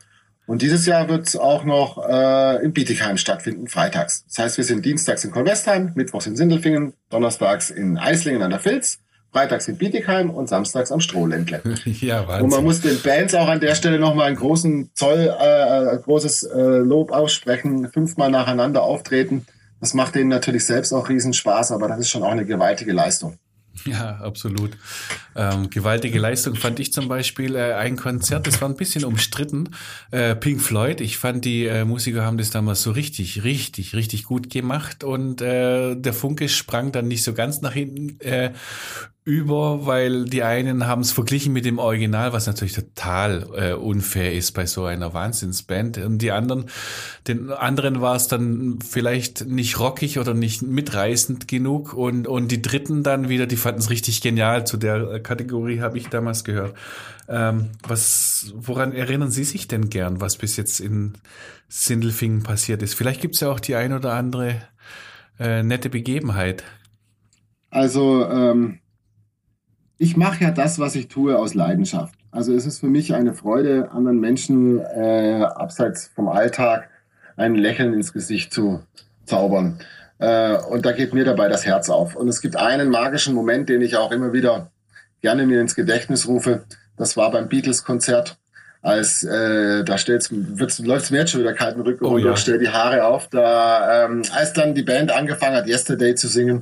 Und 0.47 0.61
dieses 0.61 0.85
Jahr 0.85 1.09
wird 1.09 1.27
es 1.27 1.35
auch 1.35 1.63
noch 1.63 2.07
äh, 2.07 2.63
in 2.63 2.71
Bietigheim 2.71 3.17
stattfinden, 3.17 3.67
freitags. 3.67 4.25
Das 4.27 4.39
heißt, 4.39 4.57
wir 4.57 4.63
sind 4.63 4.85
dienstags 4.85 5.25
in 5.25 5.31
Kolwestheim, 5.31 5.91
mittwochs 5.95 6.27
in 6.27 6.35
Sindelfingen, 6.35 6.93
donnerstags 7.09 7.71
in 7.71 7.97
Eislingen 7.97 8.43
an 8.43 8.51
der 8.51 8.59
Filz, 8.59 8.99
freitags 9.35 9.67
in 9.67 9.75
Bietigheim 9.75 10.29
und 10.29 10.47
samstags 10.47 10.93
am 10.93 11.01
Strohländle. 11.01 11.61
ja, 11.85 12.25
Wahnsinn. 12.25 12.45
Und 12.45 12.51
man 12.51 12.63
muss 12.63 12.79
den 12.79 13.01
Bands 13.01 13.35
auch 13.35 13.49
an 13.49 13.59
der 13.59 13.75
Stelle 13.75 13.99
nochmal 13.99 14.27
einen 14.27 14.37
großen 14.37 14.91
Zoll, 14.93 15.35
äh, 15.37 15.97
großes 15.97 16.43
äh, 16.43 16.77
Lob 16.77 17.11
aussprechen, 17.11 17.89
fünfmal 17.91 18.31
nacheinander 18.31 18.83
auftreten. 18.83 19.45
Das 19.81 19.93
macht 19.93 20.15
denen 20.15 20.29
natürlich 20.29 20.65
selbst 20.65 20.93
auch 20.93 21.09
Riesenspaß, 21.09 21.73
aber 21.73 21.89
das 21.89 21.99
ist 21.99 22.09
schon 22.09 22.23
auch 22.23 22.31
eine 22.31 22.45
gewaltige 22.45 22.93
Leistung. 22.93 23.37
Ja, 23.83 24.19
absolut. 24.21 24.71
Ähm, 25.35 25.69
gewaltige 25.69 26.17
Leistung 26.17 26.55
fand 26.55 26.79
ich 26.79 26.93
zum 26.93 27.09
Beispiel 27.09 27.55
äh, 27.55 27.73
ein 27.73 27.97
Konzert, 27.97 28.47
das 28.47 28.61
war 28.61 28.69
ein 28.69 28.77
bisschen 28.77 29.03
umstritten. 29.03 29.69
Äh, 30.11 30.33
Pink 30.35 30.61
Floyd, 30.61 31.01
ich 31.01 31.17
fand 31.17 31.43
die 31.43 31.65
äh, 31.65 31.83
Musiker 31.83 32.23
haben 32.23 32.37
das 32.37 32.51
damals 32.51 32.81
so 32.83 32.91
richtig, 32.91 33.43
richtig, 33.43 33.93
richtig 33.95 34.23
gut 34.23 34.49
gemacht 34.49 35.03
und 35.03 35.41
äh, 35.41 35.95
der 35.95 36.13
Funke 36.13 36.47
sprang 36.47 36.93
dann 36.93 37.09
nicht 37.09 37.23
so 37.23 37.33
ganz 37.33 37.59
nach 37.59 37.73
hinten. 37.73 38.17
Über, 39.27 39.87
weil 39.87 40.25
die 40.25 40.43
einen 40.43 40.85
haben 40.85 41.01
es 41.01 41.11
verglichen 41.11 41.51
mit 41.51 41.65
dem 41.65 41.79
Original, 41.79 42.31
was 42.31 42.45
natürlich 42.45 42.73
total 42.73 43.49
äh, 43.55 43.73
unfair 43.73 44.31
ist 44.35 44.51
bei 44.51 44.67
so 44.67 44.85
einer 44.85 45.15
Wahnsinnsband. 45.15 45.97
Und 45.97 46.19
die 46.19 46.29
anderen, 46.29 46.65
den 47.27 47.49
anderen 47.49 48.01
war 48.01 48.15
es 48.15 48.27
dann 48.27 48.77
vielleicht 48.87 49.47
nicht 49.47 49.79
rockig 49.79 50.19
oder 50.19 50.35
nicht 50.35 50.61
mitreißend 50.61 51.47
genug. 51.47 51.95
Und, 51.95 52.27
und 52.27 52.51
die 52.51 52.61
dritten 52.61 53.01
dann 53.01 53.27
wieder, 53.27 53.47
die 53.47 53.55
fanden 53.55 53.79
es 53.79 53.89
richtig 53.89 54.21
genial. 54.21 54.67
Zu 54.67 54.77
der 54.77 55.19
Kategorie 55.21 55.81
habe 55.81 55.97
ich 55.97 56.07
damals 56.09 56.43
gehört. 56.43 56.75
Ähm, 57.27 57.71
was, 57.81 58.53
woran 58.55 58.93
erinnern 58.93 59.31
Sie 59.31 59.43
sich 59.43 59.67
denn 59.67 59.89
gern, 59.89 60.21
was 60.21 60.37
bis 60.37 60.55
jetzt 60.55 60.79
in 60.79 61.13
Sindelfingen 61.67 62.43
passiert 62.43 62.83
ist? 62.83 62.93
Vielleicht 62.93 63.21
gibt 63.21 63.33
es 63.33 63.41
ja 63.41 63.49
auch 63.49 63.59
die 63.59 63.73
ein 63.73 63.91
oder 63.91 64.13
andere 64.13 64.61
äh, 65.39 65.63
nette 65.63 65.89
Begebenheit. 65.89 66.63
Also 67.71 68.23
ähm 68.29 68.81
ich 69.97 70.17
mache 70.17 70.43
ja 70.43 70.51
das, 70.51 70.79
was 70.79 70.95
ich 70.95 71.07
tue, 71.07 71.37
aus 71.37 71.53
Leidenschaft. 71.53 72.15
Also 72.31 72.53
es 72.53 72.65
ist 72.65 72.79
für 72.79 72.87
mich 72.87 73.13
eine 73.13 73.33
Freude, 73.33 73.91
anderen 73.91 74.19
Menschen 74.19 74.79
äh, 74.79 75.41
abseits 75.43 76.11
vom 76.13 76.27
Alltag 76.27 76.89
ein 77.37 77.55
Lächeln 77.55 77.93
ins 77.93 78.13
Gesicht 78.13 78.53
zu 78.53 78.81
zaubern. 79.25 79.79
Äh, 80.17 80.57
und 80.57 80.85
da 80.85 80.91
geht 80.91 81.13
mir 81.13 81.25
dabei 81.25 81.47
das 81.47 81.65
Herz 81.65 81.89
auf. 81.89 82.15
Und 82.15 82.27
es 82.27 82.41
gibt 82.41 82.55
einen 82.57 82.89
magischen 82.89 83.33
Moment, 83.33 83.69
den 83.69 83.81
ich 83.81 83.95
auch 83.95 84.11
immer 84.11 84.33
wieder 84.33 84.71
gerne 85.21 85.45
mir 85.45 85.61
ins 85.61 85.75
Gedächtnis 85.75 86.27
rufe. 86.27 86.63
Das 86.97 87.17
war 87.17 87.31
beim 87.31 87.47
Beatles-Konzert, 87.49 88.37
als 88.81 89.23
äh, 89.23 89.83
da 89.83 89.97
stellt's, 89.97 90.29
wird's, 90.31 90.79
läuft's 90.79 91.11
mir 91.11 91.19
jetzt 91.19 91.31
schon 91.31 91.41
wieder 91.41 91.53
kalten 91.53 91.81
Rücken 91.81 92.05
oh, 92.05 92.17
ja. 92.17 92.35
stell 92.35 92.59
die 92.59 92.69
Haare 92.69 93.05
auf. 93.05 93.27
Da, 93.29 94.05
ähm, 94.05 94.21
als 94.33 94.53
dann 94.53 94.75
die 94.75 94.83
Band 94.83 95.11
angefangen 95.11 95.55
hat, 95.55 95.67
Yesterday 95.67 96.15
zu 96.15 96.27
singen, 96.27 96.61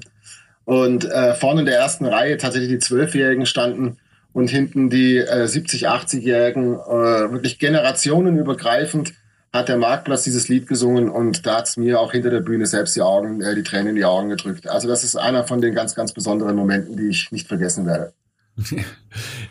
und 0.65 1.05
äh, 1.05 1.33
vorne 1.33 1.61
in 1.61 1.65
der 1.65 1.77
ersten 1.77 2.05
Reihe 2.05 2.37
tatsächlich 2.37 2.69
die 2.69 2.79
Zwölfjährigen 2.79 3.45
standen 3.45 3.97
und 4.33 4.49
hinten 4.49 4.89
die 4.89 5.17
äh, 5.17 5.47
70, 5.47 5.89
80-Jährigen, 5.89 6.75
äh, 6.75 7.31
wirklich 7.31 7.59
generationenübergreifend 7.59 9.13
hat 9.53 9.69
der 9.69 9.77
Marktplatz 9.77 10.23
dieses 10.23 10.49
Lied 10.49 10.67
gesungen 10.67 11.09
und 11.09 11.45
da 11.45 11.57
hat's 11.57 11.77
mir 11.77 11.99
auch 11.99 12.11
hinter 12.11 12.31
der 12.31 12.39
Bühne 12.39 12.65
selbst 12.65 12.95
die 12.95 13.03
Augen, 13.03 13.39
äh, 13.41 13.53
die 13.53 13.61
Tränen 13.61 13.89
in 13.89 13.95
die 13.95 14.05
Augen 14.05 14.29
gedrückt. 14.29 14.67
Also 14.67 14.87
das 14.87 15.03
ist 15.03 15.15
einer 15.15 15.43
von 15.43 15.61
den 15.61 15.75
ganz, 15.75 15.93
ganz 15.93 16.11
besonderen 16.11 16.55
Momenten, 16.55 16.97
die 16.97 17.09
ich 17.09 17.31
nicht 17.31 17.47
vergessen 17.47 17.85
werde. 17.85 18.13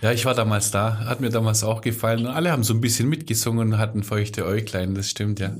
Ja, 0.00 0.10
ich 0.10 0.26
war 0.26 0.34
damals 0.34 0.72
da, 0.72 1.04
hat 1.06 1.20
mir 1.20 1.30
damals 1.30 1.62
auch 1.62 1.80
gefallen. 1.80 2.26
Und 2.26 2.32
alle 2.32 2.50
haben 2.50 2.64
so 2.64 2.74
ein 2.74 2.80
bisschen 2.80 3.08
mitgesungen 3.08 3.74
und 3.74 3.78
hatten 3.78 4.02
feuchte 4.02 4.44
Äuglein, 4.44 4.96
das 4.96 5.08
stimmt, 5.08 5.38
ja. 5.38 5.52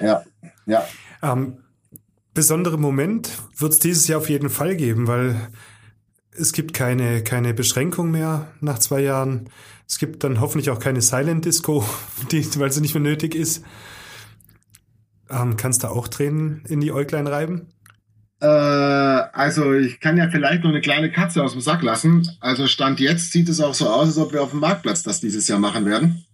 Ja, 0.00 0.22
ja. 0.64 0.86
Ähm, 1.22 1.58
besondere 2.34 2.78
Moment 2.78 3.30
wird 3.56 3.72
es 3.72 3.78
dieses 3.78 4.08
Jahr 4.08 4.18
auf 4.18 4.28
jeden 4.28 4.50
Fall 4.50 4.76
geben, 4.76 5.06
weil 5.06 5.36
es 6.36 6.52
gibt 6.52 6.74
keine, 6.74 7.22
keine 7.22 7.54
Beschränkung 7.54 8.10
mehr 8.10 8.48
nach 8.60 8.80
zwei 8.80 9.00
Jahren. 9.00 9.48
Es 9.88 9.98
gibt 9.98 10.24
dann 10.24 10.40
hoffentlich 10.40 10.70
auch 10.70 10.80
keine 10.80 11.00
Silent 11.00 11.44
Disco, 11.44 11.84
die, 12.32 12.44
weil 12.58 12.72
sie 12.72 12.80
nicht 12.80 12.94
mehr 12.94 13.02
nötig 13.02 13.34
ist. 13.34 13.64
Ähm, 15.30 15.56
kannst 15.56 15.84
du 15.84 15.88
auch 15.88 16.08
Tränen 16.08 16.64
in 16.68 16.80
die 16.80 16.92
Äuglein 16.92 17.26
reiben? 17.26 17.68
Äh, 18.40 18.46
also 18.46 19.72
ich 19.72 20.00
kann 20.00 20.16
ja 20.16 20.28
vielleicht 20.28 20.64
noch 20.64 20.70
eine 20.70 20.80
kleine 20.80 21.10
Katze 21.10 21.42
aus 21.42 21.52
dem 21.52 21.60
Sack 21.60 21.82
lassen. 21.82 22.28
Also 22.40 22.66
Stand 22.66 23.00
jetzt 23.00 23.32
sieht 23.32 23.48
es 23.48 23.60
auch 23.60 23.74
so 23.74 23.88
aus, 23.88 24.08
als 24.08 24.18
ob 24.18 24.32
wir 24.32 24.42
auf 24.42 24.50
dem 24.50 24.60
Marktplatz 24.60 25.02
das 25.02 25.20
dieses 25.20 25.48
Jahr 25.48 25.58
machen 25.58 25.86
werden. 25.86 26.24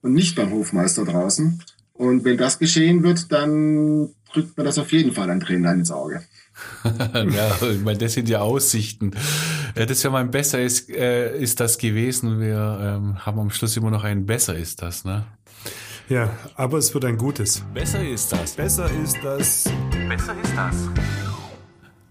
Und 0.00 0.14
nicht 0.14 0.36
beim 0.36 0.50
Hofmeister 0.50 1.04
draußen. 1.04 1.62
Und 1.92 2.24
wenn 2.24 2.36
das 2.36 2.58
geschehen 2.58 3.02
wird, 3.02 3.30
dann 3.32 4.10
drückt 4.38 4.56
mir 4.56 4.64
das 4.64 4.78
auf 4.78 4.92
jeden 4.92 5.12
Fall 5.12 5.28
ein 5.30 5.40
Tränen 5.40 5.80
ins 5.80 5.90
Auge. 5.90 6.22
ja, 6.84 7.56
ich 7.70 7.80
meine, 7.80 7.98
das 7.98 8.12
sind 8.12 8.28
ja 8.28 8.40
Aussichten. 8.40 9.12
Das 9.74 10.02
ja 10.02 10.10
mein 10.10 10.30
Besser 10.30 10.60
ist, 10.60 10.90
äh, 10.90 11.36
ist 11.38 11.60
das 11.60 11.78
gewesen. 11.78 12.40
Wir 12.40 12.78
ähm, 12.80 13.24
haben 13.24 13.38
am 13.38 13.50
Schluss 13.50 13.76
immer 13.76 13.90
noch 13.90 14.04
ein 14.04 14.26
Besser 14.26 14.56
ist 14.56 14.82
das, 14.82 15.04
ne? 15.04 15.24
Ja, 16.08 16.30
aber 16.54 16.78
es 16.78 16.94
wird 16.94 17.04
ein 17.04 17.18
gutes. 17.18 17.62
Besser 17.74 18.06
ist 18.06 18.32
das. 18.32 18.52
Besser 18.52 18.90
ist 19.02 19.18
das. 19.22 19.64
Besser 20.08 20.34
ist 20.42 20.52
das. 20.56 20.76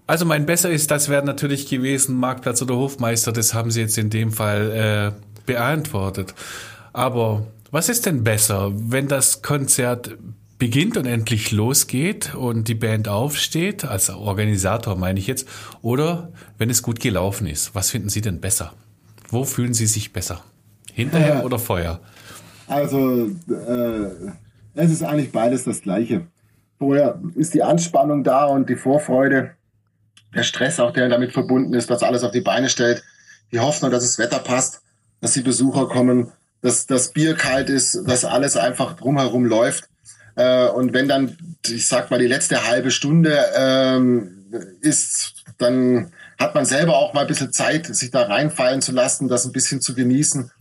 Also 0.05 0.25
mein 0.25 0.45
Besser 0.45 0.69
ist 0.69 0.91
das 0.91 1.09
wäre 1.09 1.25
natürlich 1.25 1.67
gewesen, 1.67 2.15
Marktplatz 2.15 2.61
oder 2.61 2.75
Hofmeister, 2.75 3.33
das 3.33 3.53
haben 3.53 3.71
Sie 3.71 3.81
jetzt 3.81 3.97
in 3.97 4.09
dem 4.09 4.31
Fall 4.31 4.71
äh, 5.17 5.45
beantwortet. 5.45 6.33
Aber 6.93 7.47
was 7.71 7.89
ist 7.89 8.05
denn 8.05 8.23
besser, 8.23 8.71
wenn 8.73 9.09
das 9.09 9.41
Konzert 9.41 10.17
beginnt 10.57 10.97
und 10.97 11.05
endlich 11.05 11.51
losgeht 11.51 12.33
und 12.35 12.67
die 12.67 12.75
Band 12.75 13.07
aufsteht, 13.07 13.85
als 13.85 14.09
Organisator 14.09 14.95
meine 14.95 15.19
ich 15.19 15.27
jetzt, 15.27 15.47
oder 15.81 16.31
wenn 16.57 16.69
es 16.69 16.81
gut 16.81 16.99
gelaufen 16.99 17.47
ist? 17.47 17.75
Was 17.75 17.91
finden 17.91 18.09
Sie 18.09 18.21
denn 18.21 18.41
besser? 18.41 18.73
Wo 19.29 19.43
fühlen 19.43 19.73
Sie 19.73 19.85
sich 19.87 20.13
besser? 20.13 20.43
Hinterher 20.93 21.35
Ja. 21.35 21.43
oder 21.43 21.59
vorher? 21.59 21.99
Also 22.67 23.27
äh, 23.27 24.07
es 24.73 24.91
ist 24.91 25.03
eigentlich 25.03 25.31
beides 25.31 25.63
das 25.63 25.81
Gleiche. 25.81 26.27
Vorher 26.79 27.19
ist 27.35 27.53
die 27.53 27.63
Anspannung 27.63 28.23
da 28.23 28.45
und 28.45 28.69
die 28.69 28.75
Vorfreude, 28.75 29.51
der 30.35 30.43
Stress 30.43 30.79
auch, 30.79 30.91
der 30.91 31.09
damit 31.09 31.33
verbunden 31.33 31.73
ist, 31.73 31.89
dass 31.89 32.03
alles 32.03 32.23
auf 32.23 32.31
die 32.31 32.41
Beine 32.41 32.69
stellt, 32.69 33.03
die 33.51 33.59
Hoffnung, 33.59 33.91
dass 33.91 34.03
das 34.03 34.19
Wetter 34.19 34.39
passt, 34.39 34.81
dass 35.21 35.33
die 35.33 35.41
Besucher 35.41 35.87
kommen, 35.87 36.31
dass 36.61 36.85
das 36.85 37.13
Bier 37.13 37.35
kalt 37.35 37.69
ist, 37.69 38.01
dass 38.07 38.25
alles 38.25 38.57
einfach 38.57 38.93
drumherum 38.95 39.45
läuft. 39.45 39.87
Äh, 40.37 40.69
und 40.69 40.93
wenn 40.93 41.07
dann, 41.07 41.35
ich 41.67 41.87
sag 41.87 42.09
mal, 42.11 42.19
die 42.19 42.27
letzte 42.27 42.67
halbe 42.67 42.91
Stunde 42.91 43.37
ähm, 43.55 44.45
ist, 44.79 45.33
dann 45.57 46.11
hat 46.37 46.53
man 46.53 46.65
selber 46.65 46.95
auch 46.95 47.13
mal 47.13 47.21
ein 47.21 47.27
bisschen 47.27 47.51
Zeit, 47.51 47.87
sich 47.87 48.11
da 48.11 48.21
reinfallen 48.23 48.81
zu 48.81 48.91
lassen, 48.91 49.27
das 49.27 49.45
ein 49.45 49.51
bisschen 49.51 49.81
zu 49.81 49.95
genießen. 49.95 50.51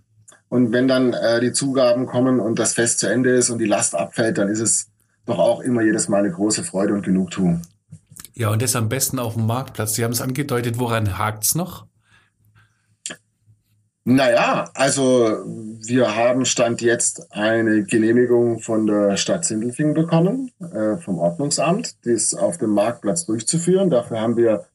Und 0.49 0.73
wenn 0.73 0.89
dann 0.89 1.13
äh, 1.13 1.41
die 1.41 1.53
Zugaben 1.53 2.07
kommen 2.07 2.41
und 2.41 2.59
das 2.59 2.73
Fest 2.73 3.01
zu 3.01 3.07
Ende 3.07 3.31
ist 3.31 3.51
und 3.51 3.59
die 3.59 3.67
Last 3.67 3.95
abfällt, 3.95 4.39
dann 4.39 4.49
ist 4.49 4.61
es 4.61 4.89
doch 5.27 5.39
auch 5.39 5.61
immer 5.61 5.83
jedes 5.83 6.09
Mal 6.09 6.21
eine 6.21 6.31
große 6.31 6.65
Freude 6.65 6.95
und 6.95 7.03
Genugtuung. 7.03 7.63
Ja, 8.33 8.49
und 8.49 8.63
das 8.63 8.77
am 8.77 8.89
besten 8.89 9.19
auf 9.19 9.35
dem 9.35 9.47
Marktplatz. 9.47 9.95
Sie 9.95 10.05
haben 10.05 10.13
es 10.13 10.23
angedeutet, 10.23 10.79
woran 10.79 11.19
hakt's 11.19 11.55
noch? 11.55 11.87
Naja, 14.09 14.71
also 14.75 15.43
wir 15.45 16.15
haben 16.15 16.45
Stand 16.45 16.81
jetzt 16.81 17.27
eine 17.33 17.83
Genehmigung 17.83 18.61
von 18.61 18.87
der 18.87 19.17
Stadt 19.17 19.45
Sindelfingen 19.45 19.95
bekommen, 19.95 20.53
äh, 20.61 20.97
vom 20.99 21.19
Ordnungsamt, 21.19 21.97
dies 22.05 22.33
auf 22.33 22.57
dem 22.57 22.71
Marktplatz 22.71 23.27
durchzuführen. 23.27 23.91
Dafür 23.91 24.21
haben 24.21 24.37
wir 24.37 24.67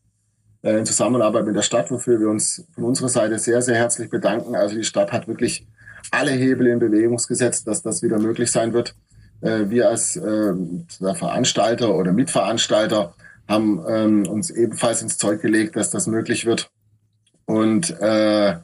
äh, 0.63 0.77
in 0.77 0.85
Zusammenarbeit 0.85 1.45
mit 1.45 1.55
der 1.55 1.61
Stadt, 1.61 1.89
wofür 1.91 2.19
wir 2.19 2.27
uns 2.27 2.67
von 2.75 2.83
unserer 2.83 3.07
Seite 3.07 3.39
sehr, 3.39 3.61
sehr 3.61 3.75
herzlich 3.75 4.09
bedanken. 4.09 4.53
Also 4.53 4.75
die 4.75 4.83
Stadt 4.83 5.13
hat 5.13 5.29
wirklich 5.29 5.65
alle 6.11 6.31
Hebel 6.31 6.67
in 6.67 6.79
Bewegung 6.79 7.15
gesetzt, 7.15 7.65
dass 7.67 7.81
das 7.81 8.03
wieder 8.03 8.19
möglich 8.19 8.51
sein 8.51 8.73
wird. 8.73 8.97
Äh, 9.39 9.69
wir 9.69 9.87
als 9.87 10.17
äh, 10.17 10.53
der 10.99 11.15
Veranstalter 11.15 11.95
oder 11.95 12.11
Mitveranstalter 12.11 13.13
haben 13.47 13.81
ähm, 13.87 14.27
uns 14.27 14.49
ebenfalls 14.49 15.01
ins 15.01 15.17
Zeug 15.17 15.41
gelegt, 15.41 15.77
dass 15.77 15.89
das 15.89 16.07
möglich 16.07 16.45
wird. 16.45 16.69
Und 17.45 17.91
äh, 18.01 18.55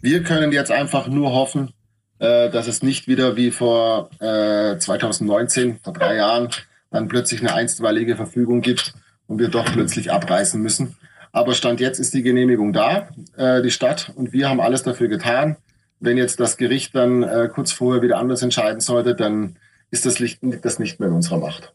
wir 0.00 0.22
können 0.22 0.52
jetzt 0.52 0.70
einfach 0.70 1.08
nur 1.08 1.32
hoffen, 1.32 1.72
äh, 2.18 2.50
dass 2.50 2.68
es 2.68 2.82
nicht 2.82 3.08
wieder 3.08 3.36
wie 3.36 3.50
vor 3.50 4.10
äh, 4.20 4.78
2019, 4.78 5.80
vor 5.82 5.92
drei 5.92 6.16
Jahren, 6.16 6.48
dann 6.90 7.08
plötzlich 7.08 7.40
eine 7.40 7.54
einstweilige 7.54 8.16
Verfügung 8.16 8.60
gibt 8.60 8.94
und 9.26 9.38
wir 9.38 9.48
doch 9.48 9.64
plötzlich 9.64 10.12
abreißen 10.12 10.60
müssen. 10.60 10.96
Aber 11.32 11.54
Stand 11.54 11.80
jetzt 11.80 11.98
ist 11.98 12.12
die 12.14 12.22
Genehmigung 12.22 12.72
da, 12.72 13.08
äh, 13.36 13.62
die 13.62 13.70
Stadt, 13.70 14.12
und 14.14 14.32
wir 14.32 14.48
haben 14.48 14.60
alles 14.60 14.82
dafür 14.82 15.08
getan. 15.08 15.56
Wenn 15.98 16.18
jetzt 16.18 16.40
das 16.40 16.56
Gericht 16.56 16.94
dann 16.94 17.22
äh, 17.22 17.48
kurz 17.52 17.72
vorher 17.72 18.02
wieder 18.02 18.18
anders 18.18 18.42
entscheiden 18.42 18.80
sollte, 18.80 19.14
dann 19.14 19.56
ist 19.90 20.04
das, 20.04 20.18
Licht, 20.18 20.40
das 20.62 20.78
nicht 20.78 21.00
mehr 21.00 21.08
in 21.08 21.14
unserer 21.14 21.38
Macht. 21.38 21.72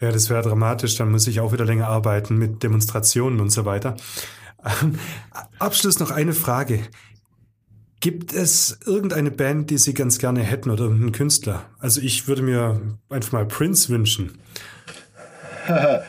Ja, 0.00 0.10
das 0.10 0.28
wäre 0.28 0.42
dramatisch. 0.42 0.96
Dann 0.96 1.10
muss 1.10 1.26
ich 1.26 1.40
auch 1.40 1.52
wieder 1.52 1.64
länger 1.64 1.88
arbeiten 1.88 2.36
mit 2.36 2.62
Demonstrationen 2.62 3.40
und 3.40 3.50
so 3.50 3.64
weiter. 3.64 3.96
Ähm, 4.64 4.98
Abschluss 5.58 6.00
noch 6.00 6.10
eine 6.10 6.32
Frage. 6.32 6.80
Gibt 8.00 8.32
es 8.34 8.78
irgendeine 8.84 9.30
Band, 9.30 9.70
die 9.70 9.78
Sie 9.78 9.94
ganz 9.94 10.18
gerne 10.18 10.42
hätten 10.42 10.70
oder 10.70 10.84
irgendeinen 10.84 11.12
Künstler? 11.12 11.64
Also 11.78 12.00
ich 12.00 12.28
würde 12.28 12.42
mir 12.42 12.80
einfach 13.08 13.32
mal 13.32 13.46
Prince 13.46 13.88
wünschen. 13.88 14.38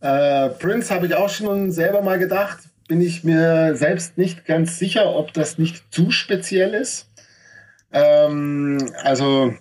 Äh, 0.00 0.50
Prince 0.50 0.94
habe 0.94 1.06
ich 1.06 1.14
auch 1.14 1.30
schon 1.30 1.72
selber 1.72 2.02
mal 2.02 2.18
gedacht. 2.18 2.58
Bin 2.86 3.00
ich 3.00 3.24
mir 3.24 3.74
selbst 3.74 4.18
nicht 4.18 4.44
ganz 4.44 4.78
sicher, 4.78 5.06
ob 5.16 5.32
das 5.32 5.56
nicht 5.56 5.92
zu 5.92 6.10
speziell 6.10 6.74
ist. 6.74 7.08
Ähm, 7.92 8.92
also 9.02 9.54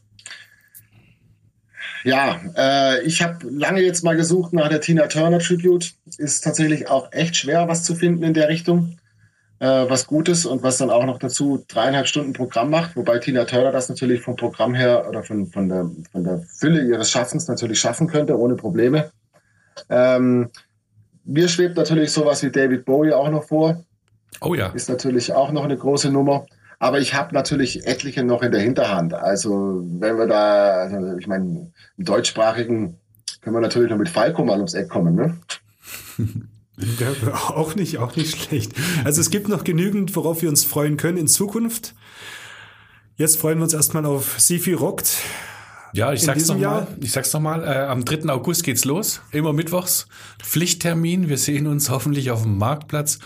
ja, 2.06 2.40
äh, 2.56 3.02
ich 3.04 3.22
habe 3.22 3.50
lange 3.50 3.82
jetzt 3.82 4.04
mal 4.04 4.16
gesucht 4.16 4.54
nach 4.54 4.70
der 4.70 4.80
Tina 4.80 5.08
Turner 5.08 5.40
Tribute. 5.40 5.94
Ist 6.18 6.44
tatsächlich 6.44 6.90
auch 6.90 7.12
echt 7.12 7.36
schwer, 7.36 7.68
was 7.68 7.84
zu 7.84 7.96
finden 7.96 8.24
in 8.24 8.34
der 8.34 8.48
Richtung. 8.48 8.98
Äh, 9.60 9.90
was 9.90 10.06
Gutes 10.06 10.46
und 10.46 10.64
was 10.64 10.78
dann 10.78 10.90
auch 10.90 11.06
noch 11.06 11.18
dazu 11.18 11.64
dreieinhalb 11.68 12.08
Stunden 12.08 12.34
Programm 12.34 12.70
macht, 12.70 12.98
wobei 12.98 13.20
Tina 13.20 13.46
Turner 13.46 13.72
das 13.72 13.88
natürlich 13.88 14.22
vom 14.22 14.36
Programm 14.36 14.76
her 14.76 15.08
oder 15.08 15.24
von, 15.24 15.48
von, 15.48 15.70
der, 15.70 15.90
von 16.12 16.24
der 16.26 16.40
Fülle 16.40 16.86
ihres 16.86 17.10
Schaffens 17.10 17.48
natürlich 17.48 17.80
schaffen 17.80 18.08
könnte, 18.08 18.38
ohne 18.38 18.56
Probleme. 18.56 19.12
Ähm, 19.90 20.50
mir 21.24 21.48
schwebt 21.48 21.78
natürlich 21.78 22.12
sowas 22.12 22.44
wie 22.44 22.52
David 22.52 22.84
Bowie 22.84 23.14
auch 23.14 23.30
noch 23.30 23.46
vor. 23.46 23.82
Oh 24.42 24.54
ja. 24.54 24.68
Ist 24.68 24.90
natürlich 24.90 25.34
auch 25.34 25.52
noch 25.52 25.64
eine 25.64 25.78
große 25.78 26.12
Nummer. 26.12 26.46
Aber 26.80 27.00
ich 27.00 27.14
habe 27.14 27.34
natürlich 27.34 27.86
etliche 27.86 28.24
noch 28.24 28.42
in 28.44 28.52
der 28.52 28.62
Hinterhand. 28.62 29.14
Also 29.14 29.82
wenn 30.00 30.18
wir 30.18 30.28
da, 30.28 30.72
also 30.84 31.18
ich 31.18 31.28
meine, 31.28 31.72
im 31.98 32.06
deutschsprachigen 32.06 32.98
können 33.42 33.56
wir 33.56 33.62
natürlich 33.62 33.90
noch 33.92 33.98
mit 33.98 34.10
Falco 34.10 34.44
mal 34.44 34.58
ums 34.58 34.74
Eck 34.74 34.90
kommen, 34.90 35.16
ne? 35.16 35.38
Ja, 37.00 37.08
auch 37.34 37.76
nicht, 37.76 38.00
auch 38.00 38.18
nicht 38.18 38.38
schlecht. 38.38 38.74
Also 39.06 39.22
es 39.22 39.30
gibt 39.30 39.48
noch 39.48 39.64
genügend, 39.64 40.14
worauf 40.14 40.42
wir 40.42 40.50
uns 40.50 40.66
freuen 40.66 40.98
können 40.98 41.18
in 41.18 41.28
Zukunft. 41.30 41.96
Jetzt 43.16 43.40
freuen 43.40 43.60
wir 43.60 43.64
uns 43.64 43.74
erstmal 43.74 44.06
auf 44.06 44.42
Sifi 44.42 44.74
Rockt. 44.74 45.20
Ja, 45.94 46.12
ich 46.12 46.20
In 46.20 46.26
sag's 46.26 46.40
diesem 46.40 46.60
nochmal. 46.60 46.80
Jahr? 46.80 46.88
Ich 47.00 47.14
sag's 47.14 47.32
nochmal. 47.32 47.64
Äh, 47.64 47.86
am 47.86 48.04
3. 48.04 48.28
August 48.30 48.66
geht's 48.66 48.84
los. 48.84 49.22
Immer 49.32 49.54
mittwochs. 49.54 50.08
Pflichttermin. 50.44 51.30
Wir 51.30 51.38
sehen 51.38 51.68
uns 51.68 51.90
hoffentlich 51.90 52.32
auf 52.32 52.42
dem 52.44 52.58
Marktplatz 52.58 53.20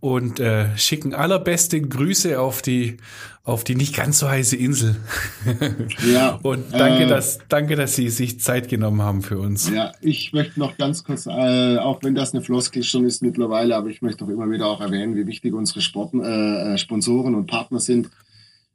und 0.00 0.40
äh, 0.40 0.76
schicken 0.76 1.14
allerbeste 1.14 1.80
Grüße 1.80 2.38
auf 2.40 2.62
die 2.62 2.98
auf 3.46 3.62
die 3.62 3.76
nicht 3.76 3.94
ganz 3.94 4.18
so 4.18 4.28
heiße 4.28 4.56
Insel. 4.56 4.96
Ja, 6.06 6.38
und 6.42 6.64
danke, 6.72 7.04
äh, 7.04 7.06
dass 7.06 7.38
danke, 7.48 7.76
dass 7.76 7.94
Sie 7.94 8.08
sich 8.08 8.40
Zeit 8.40 8.68
genommen 8.68 9.02
haben 9.02 9.22
für 9.22 9.38
uns. 9.38 9.70
Ja, 9.70 9.92
ich 10.00 10.32
möchte 10.32 10.58
noch 10.58 10.76
ganz 10.76 11.04
kurz, 11.04 11.26
äh, 11.26 11.78
auch 11.78 12.02
wenn 12.02 12.14
das 12.14 12.34
eine 12.34 12.42
Floskel 12.42 12.82
schon 12.82 13.04
ist 13.04 13.22
mittlerweile, 13.22 13.76
aber 13.76 13.88
ich 13.88 14.02
möchte 14.02 14.24
doch 14.24 14.28
immer 14.28 14.50
wieder 14.50 14.66
auch 14.66 14.80
erwähnen, 14.80 15.14
wie 15.14 15.26
wichtig 15.26 15.54
unsere 15.54 15.80
Sporten, 15.80 16.22
äh, 16.24 16.74
äh, 16.74 16.78
Sponsoren 16.78 17.34
und 17.34 17.46
Partner 17.46 17.78
sind, 17.78 18.10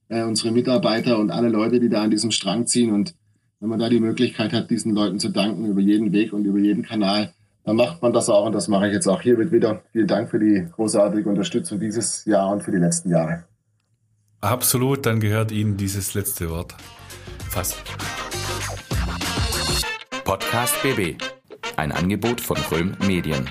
äh, 0.07 0.23
unsere 0.23 0.51
Mitarbeiter 0.51 1.19
und 1.19 1.31
alle 1.31 1.49
Leute, 1.49 1.79
die 1.79 1.89
da 1.89 2.03
an 2.03 2.11
diesem 2.11 2.31
Strang 2.31 2.65
ziehen. 2.65 2.91
Und 2.91 3.13
wenn 3.59 3.69
man 3.69 3.79
da 3.79 3.89
die 3.89 3.99
Möglichkeit 3.99 4.53
hat, 4.53 4.69
diesen 4.71 4.95
Leuten 4.95 5.19
zu 5.19 5.29
danken 5.29 5.65
über 5.65 5.81
jeden 5.81 6.13
Weg 6.13 6.31
und 6.31 6.45
über 6.45 6.59
jeden 6.59 6.83
Kanal, 6.83 7.33
dann 7.63 7.75
macht 7.75 8.01
man 8.01 8.13
das 8.13 8.29
auch 8.29 8.45
und 8.45 8.53
das 8.53 8.67
mache 8.67 8.87
ich 8.87 8.93
jetzt 8.93 9.07
auch 9.07 9.21
hiermit 9.21 9.51
wieder. 9.51 9.81
Vielen 9.91 10.07
Dank 10.07 10.29
für 10.29 10.39
die 10.39 10.67
großartige 10.71 11.29
Unterstützung 11.29 11.79
dieses 11.79 12.25
Jahr 12.25 12.49
und 12.49 12.63
für 12.63 12.71
die 12.71 12.77
letzten 12.77 13.09
Jahre. 13.09 13.43
Absolut, 14.41 15.05
dann 15.05 15.19
gehört 15.19 15.51
Ihnen 15.51 15.77
dieses 15.77 16.15
letzte 16.15 16.49
Wort. 16.49 16.75
Fast. 17.49 17.77
Podcast 20.23 20.75
BB. 20.81 21.21
Ein 21.77 21.91
Angebot 21.91 22.41
von 22.41 22.57
Röhm 22.71 22.95
Medien. 23.05 23.49